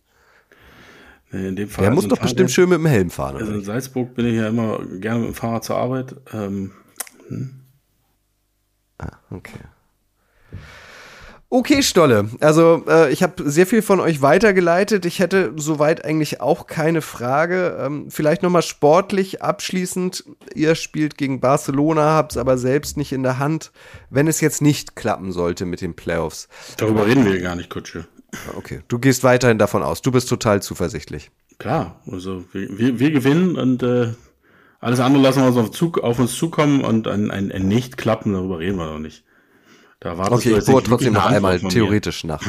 [1.32, 3.38] In dem Fall Der muss also doch ein bestimmt schön mit dem Helm fahren.
[3.38, 3.64] Also in?
[3.64, 6.16] Salzburg bin ich ja immer gerne mit dem Fahrrad zur Arbeit.
[6.34, 6.72] Ähm,
[9.30, 9.60] Okay.
[11.54, 12.30] Okay, Stolle.
[12.40, 15.06] Also äh, ich habe sehr viel von euch weitergeleitet.
[15.06, 17.78] Ich hätte soweit eigentlich auch keine Frage.
[17.78, 20.24] Ähm, vielleicht nochmal sportlich abschließend.
[20.56, 23.74] Ihr spielt gegen Barcelona, habt es aber selbst nicht in der Hand,
[24.10, 26.48] wenn es jetzt nicht klappen sollte mit den Playoffs.
[26.78, 28.06] Darüber reden wir gar nicht, Kutsche.
[28.56, 30.02] Okay, du gehst weiterhin davon aus.
[30.02, 31.32] Du bist total zuversichtlich.
[31.60, 34.14] Klar, also wir, wir, wir gewinnen und äh,
[34.80, 38.32] alles andere lassen wir uns auf, Zug, auf uns zukommen und ein, ein, ein Nicht-Klappen,
[38.32, 39.26] darüber reden wir noch nicht.
[40.02, 42.44] Da war okay, ich bohre trotzdem noch einmal theoretisch nach.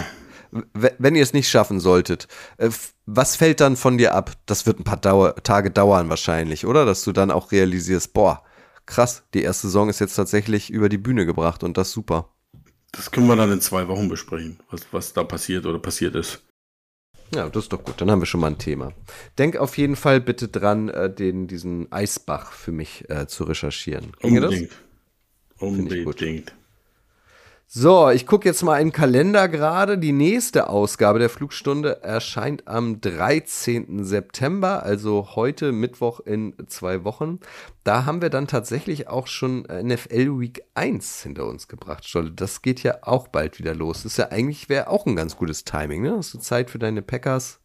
[0.73, 2.27] Wenn ihr es nicht schaffen solltet,
[2.57, 2.71] äh,
[3.07, 4.33] was fällt dann von dir ab?
[4.47, 6.85] Das wird ein paar Dauer Tage dauern wahrscheinlich, oder?
[6.85, 8.43] Dass du dann auch realisierst, boah,
[8.87, 12.29] krass, die erste Saison ist jetzt tatsächlich über die Bühne gebracht und das super.
[12.93, 16.43] Das können wir dann in zwei Wochen besprechen, was, was da passiert oder passiert ist.
[17.35, 17.99] Ja, das ist doch gut.
[17.99, 18.93] Dann haben wir schon mal ein Thema.
[19.39, 24.13] Denk auf jeden Fall bitte dran, äh, den, diesen Eisbach für mich äh, zu recherchieren.
[24.21, 24.71] Ginge Unbedingt.
[24.71, 25.63] Das?
[25.63, 26.55] Unbedingt.
[27.75, 29.97] So, ich gucke jetzt mal in den Kalender gerade.
[29.97, 34.05] Die nächste Ausgabe der Flugstunde erscheint am 13.
[34.05, 37.39] September, also heute Mittwoch in zwei Wochen.
[37.83, 42.33] Da haben wir dann tatsächlich auch schon NFL Week 1 hinter uns gebracht, Stolle.
[42.33, 44.03] Das geht ja auch bald wieder los.
[44.03, 46.17] Das ist ja eigentlich, wäre auch ein ganz gutes Timing, ne?
[46.19, 47.59] Hast du Zeit für deine Packers?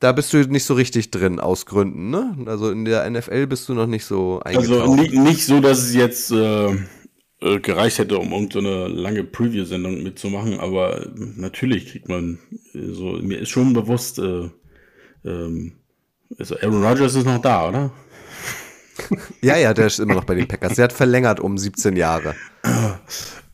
[0.00, 2.38] Da bist du nicht so richtig drin, aus Gründen, ne?
[2.46, 4.80] Also in der NFL bist du noch nicht so eingetaucht.
[4.80, 6.30] Also nicht, nicht so, dass es jetzt...
[6.30, 6.78] Äh
[7.42, 12.38] äh, gereicht hätte, um irgendeine so lange Preview-Sendung mitzumachen, aber natürlich kriegt man
[12.74, 14.48] äh, so, mir ist schon bewusst, äh,
[15.24, 15.72] ähm,
[16.38, 17.92] also Aaron Rodgers ist noch da, oder?
[19.42, 20.74] ja, ja, der ist immer noch bei den Packers.
[20.74, 22.34] Der hat verlängert um 17 Jahre.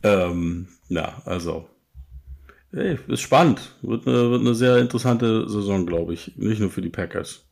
[0.03, 1.67] ähm, ja, also.
[2.71, 3.75] Ey, ist spannend.
[3.81, 6.33] Wird eine, wird eine sehr interessante Saison, glaube ich.
[6.37, 7.48] Nicht nur für die Packers.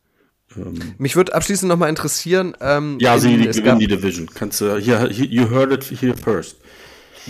[0.56, 2.56] Ähm, Mich würde abschließend nochmal interessieren.
[2.62, 4.30] Ähm, ja, sie die gewinnen die Division.
[4.34, 6.58] Kannst du, hier, you heard it here first.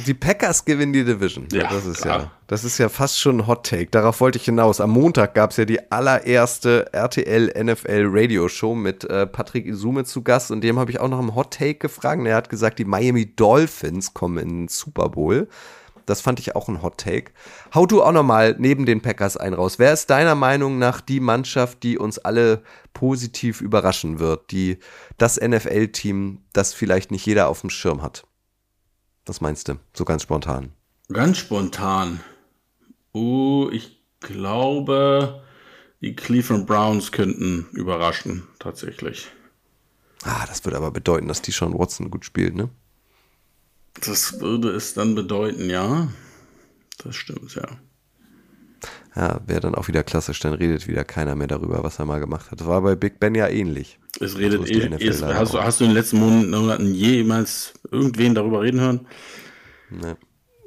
[0.06, 1.48] Die Packers gewinnen die Division.
[1.52, 2.20] Ja, das ist klar.
[2.20, 3.88] ja, das ist ja fast schon ein Hot Take.
[3.88, 4.80] Darauf wollte ich hinaus.
[4.80, 10.04] Am Montag gab es ja die allererste RTL NFL Radio Show mit äh, Patrick Isume
[10.06, 12.24] zu Gast und dem habe ich auch noch im Hot Take gefragt.
[12.28, 15.48] Er hat gesagt, die Miami Dolphins kommen in den Super Bowl.
[16.08, 17.32] Das fand ich auch ein Hot Take.
[17.76, 19.78] Hau du auch nochmal neben den Packers ein raus.
[19.78, 24.52] Wer ist deiner Meinung nach die Mannschaft, die uns alle positiv überraschen wird?
[24.52, 24.80] Die,
[25.18, 28.26] das NFL-Team, das vielleicht nicht jeder auf dem Schirm hat?
[29.26, 29.76] Was meinst du?
[29.94, 30.72] So ganz spontan.
[31.12, 32.22] Ganz spontan.
[33.12, 35.44] Oh, ich glaube,
[36.02, 39.28] die Cleveland Browns könnten überraschen, tatsächlich.
[40.24, 42.70] Ah, das würde aber bedeuten, dass die Sean Watson gut spielt, ne?
[44.06, 46.08] Das würde es dann bedeuten, ja.
[47.04, 47.68] Das stimmt, ja.
[49.16, 52.20] Ja, wäre dann auch wieder klassisch, dann redet wieder keiner mehr darüber, was er mal
[52.20, 52.62] gemacht hat.
[52.62, 54.00] Das war bei Big Ben ja ähnlich.
[54.20, 58.36] Es redet so eh, ist, hast, du, hast du in den letzten Monaten jemals irgendwen
[58.36, 59.08] darüber reden hören?
[59.90, 60.14] Nee.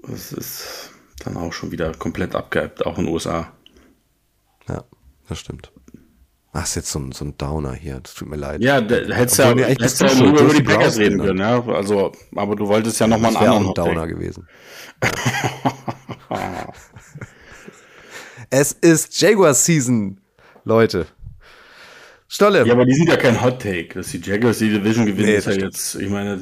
[0.03, 0.91] Das ist
[1.24, 3.53] dann auch schon wieder komplett abgehypt, auch in den USA.
[4.68, 4.85] Ja,
[5.28, 5.70] das stimmt.
[6.53, 8.01] Ach, ist jetzt so ein, so ein Downer hier.
[8.03, 8.61] Das tut mir leid.
[8.61, 11.64] Ja, hättest ja, hättest ja nur über die Packers reden können, ja.
[11.64, 13.74] Also, aber du wolltest ja nochmal einen anderen.
[13.74, 14.48] Das wäre ein Downer gewesen.
[18.51, 20.20] es ist Jaguar Season,
[20.64, 21.07] Leute.
[22.26, 22.66] Stolle.
[22.66, 23.94] Ja, aber die sind ja kein Hot Take.
[23.94, 26.40] Dass die Jaguars die Division gewinnen, nee, ist ja jetzt, ich meine,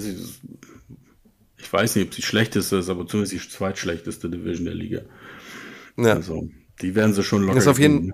[1.56, 5.02] ich weiß nicht, ob sie schlechteste ist, aber zumindest die zweitschlechteste Division der Liga.
[5.96, 6.14] Ja.
[6.14, 6.48] Also,
[6.80, 7.58] die werden sie schon locker.
[7.58, 8.12] Ist auf jeden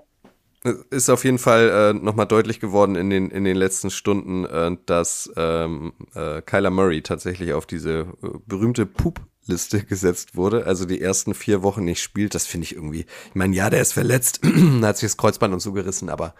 [0.89, 4.75] ist auf jeden Fall äh, nochmal deutlich geworden in den, in den letzten Stunden, äh,
[4.85, 10.65] dass ähm, äh, Kyler Murray tatsächlich auf diese äh, berühmte Pup-Liste gesetzt wurde.
[10.65, 12.33] Also die ersten vier Wochen nicht spielt.
[12.33, 13.05] Das finde ich irgendwie.
[13.29, 14.41] Ich meine, ja, der ist verletzt,
[14.81, 16.33] hat sich das Kreuzband und so gerissen, aber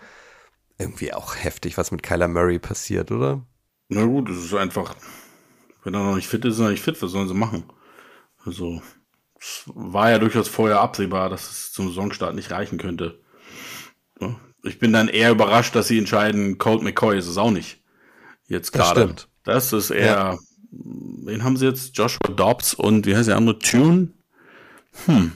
[0.78, 3.46] irgendwie auch heftig, was mit Kyler Murray passiert, oder?
[3.90, 4.96] Na gut, es ist einfach,
[5.84, 7.64] wenn er noch nicht fit ist, ist er nicht fit, was sollen sie machen?
[8.44, 8.82] Also,
[9.40, 13.24] es war ja durchaus vorher absehbar, dass es zum Saisonstart nicht reichen könnte.
[14.64, 17.84] Ich bin dann eher überrascht, dass sie entscheiden, Colt McCoy ist es auch nicht.
[18.48, 19.00] Jetzt gerade.
[19.00, 19.28] Das stimmt.
[19.44, 20.38] Das ist eher, ja.
[20.72, 21.96] wen haben sie jetzt?
[21.96, 23.60] Joshua Dobbs und wie heißt der andere?
[23.60, 24.10] Tune?
[25.06, 25.34] Hm,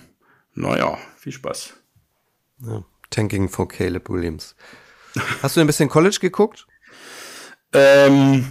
[0.56, 1.74] naja, viel Spaß.
[2.66, 4.56] Ja, Tanking for Caleb Williams.
[5.44, 6.66] Hast du ein bisschen College geguckt?
[7.74, 8.46] ähm,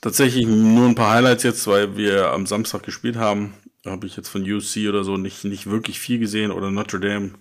[0.00, 3.54] tatsächlich nur ein paar Highlights jetzt, weil wir am Samstag gespielt haben.
[3.82, 7.00] Da habe ich jetzt von UC oder so nicht, nicht wirklich viel gesehen oder Notre
[7.00, 7.32] Dame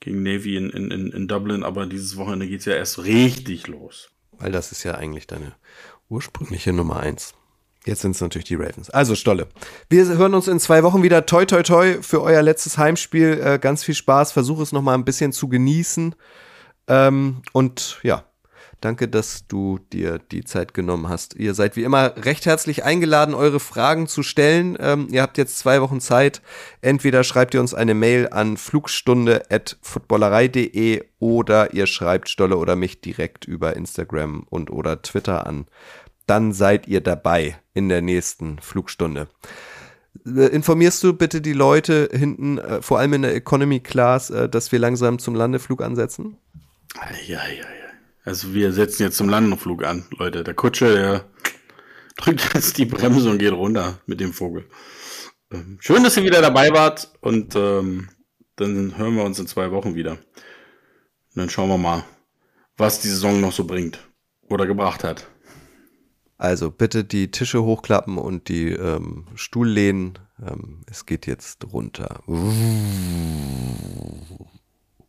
[0.00, 4.10] gegen Navy in, in, in Dublin, aber dieses Wochenende geht es ja erst richtig los.
[4.32, 5.54] Weil das ist ja eigentlich deine
[6.08, 7.34] ursprüngliche Nummer eins.
[7.84, 8.90] Jetzt sind es natürlich die Ravens.
[8.90, 9.48] Also Stolle.
[9.88, 11.26] Wir hören uns in zwei Wochen wieder.
[11.26, 13.40] Toi, toi, toi für euer letztes Heimspiel.
[13.42, 14.32] Äh, ganz viel Spaß.
[14.32, 16.14] Versuche es nochmal ein bisschen zu genießen.
[16.86, 18.24] Ähm, und ja,
[18.80, 21.34] Danke, dass du dir die Zeit genommen hast.
[21.34, 24.78] Ihr seid wie immer recht herzlich eingeladen, eure Fragen zu stellen.
[24.78, 26.42] Ähm, ihr habt jetzt zwei Wochen Zeit.
[26.80, 33.46] Entweder schreibt ihr uns eine Mail an flugstunde.footballerei.de oder ihr schreibt Stolle oder mich direkt
[33.46, 35.66] über Instagram und oder Twitter an.
[36.26, 39.26] Dann seid ihr dabei in der nächsten Flugstunde.
[40.24, 44.48] Äh, informierst du bitte die Leute hinten, äh, vor allem in der Economy Class, äh,
[44.48, 46.36] dass wir langsam zum Landeflug ansetzen?
[47.26, 47.40] Ja.
[48.28, 50.44] Also wir setzen jetzt zum Landeflug an, Leute.
[50.44, 51.24] Der Kutsche, der
[52.18, 54.68] drückt jetzt die Bremse und geht runter mit dem Vogel.
[55.50, 58.10] Ähm, schön, dass ihr wieder dabei wart und ähm,
[58.56, 60.12] dann hören wir uns in zwei Wochen wieder.
[60.12, 62.04] Und dann schauen wir mal,
[62.76, 64.06] was die Saison noch so bringt
[64.42, 65.26] oder gebracht hat.
[66.36, 70.18] Also bitte die Tische hochklappen und die ähm, Stuhllehnen.
[70.38, 72.22] Ähm, es geht jetzt runter.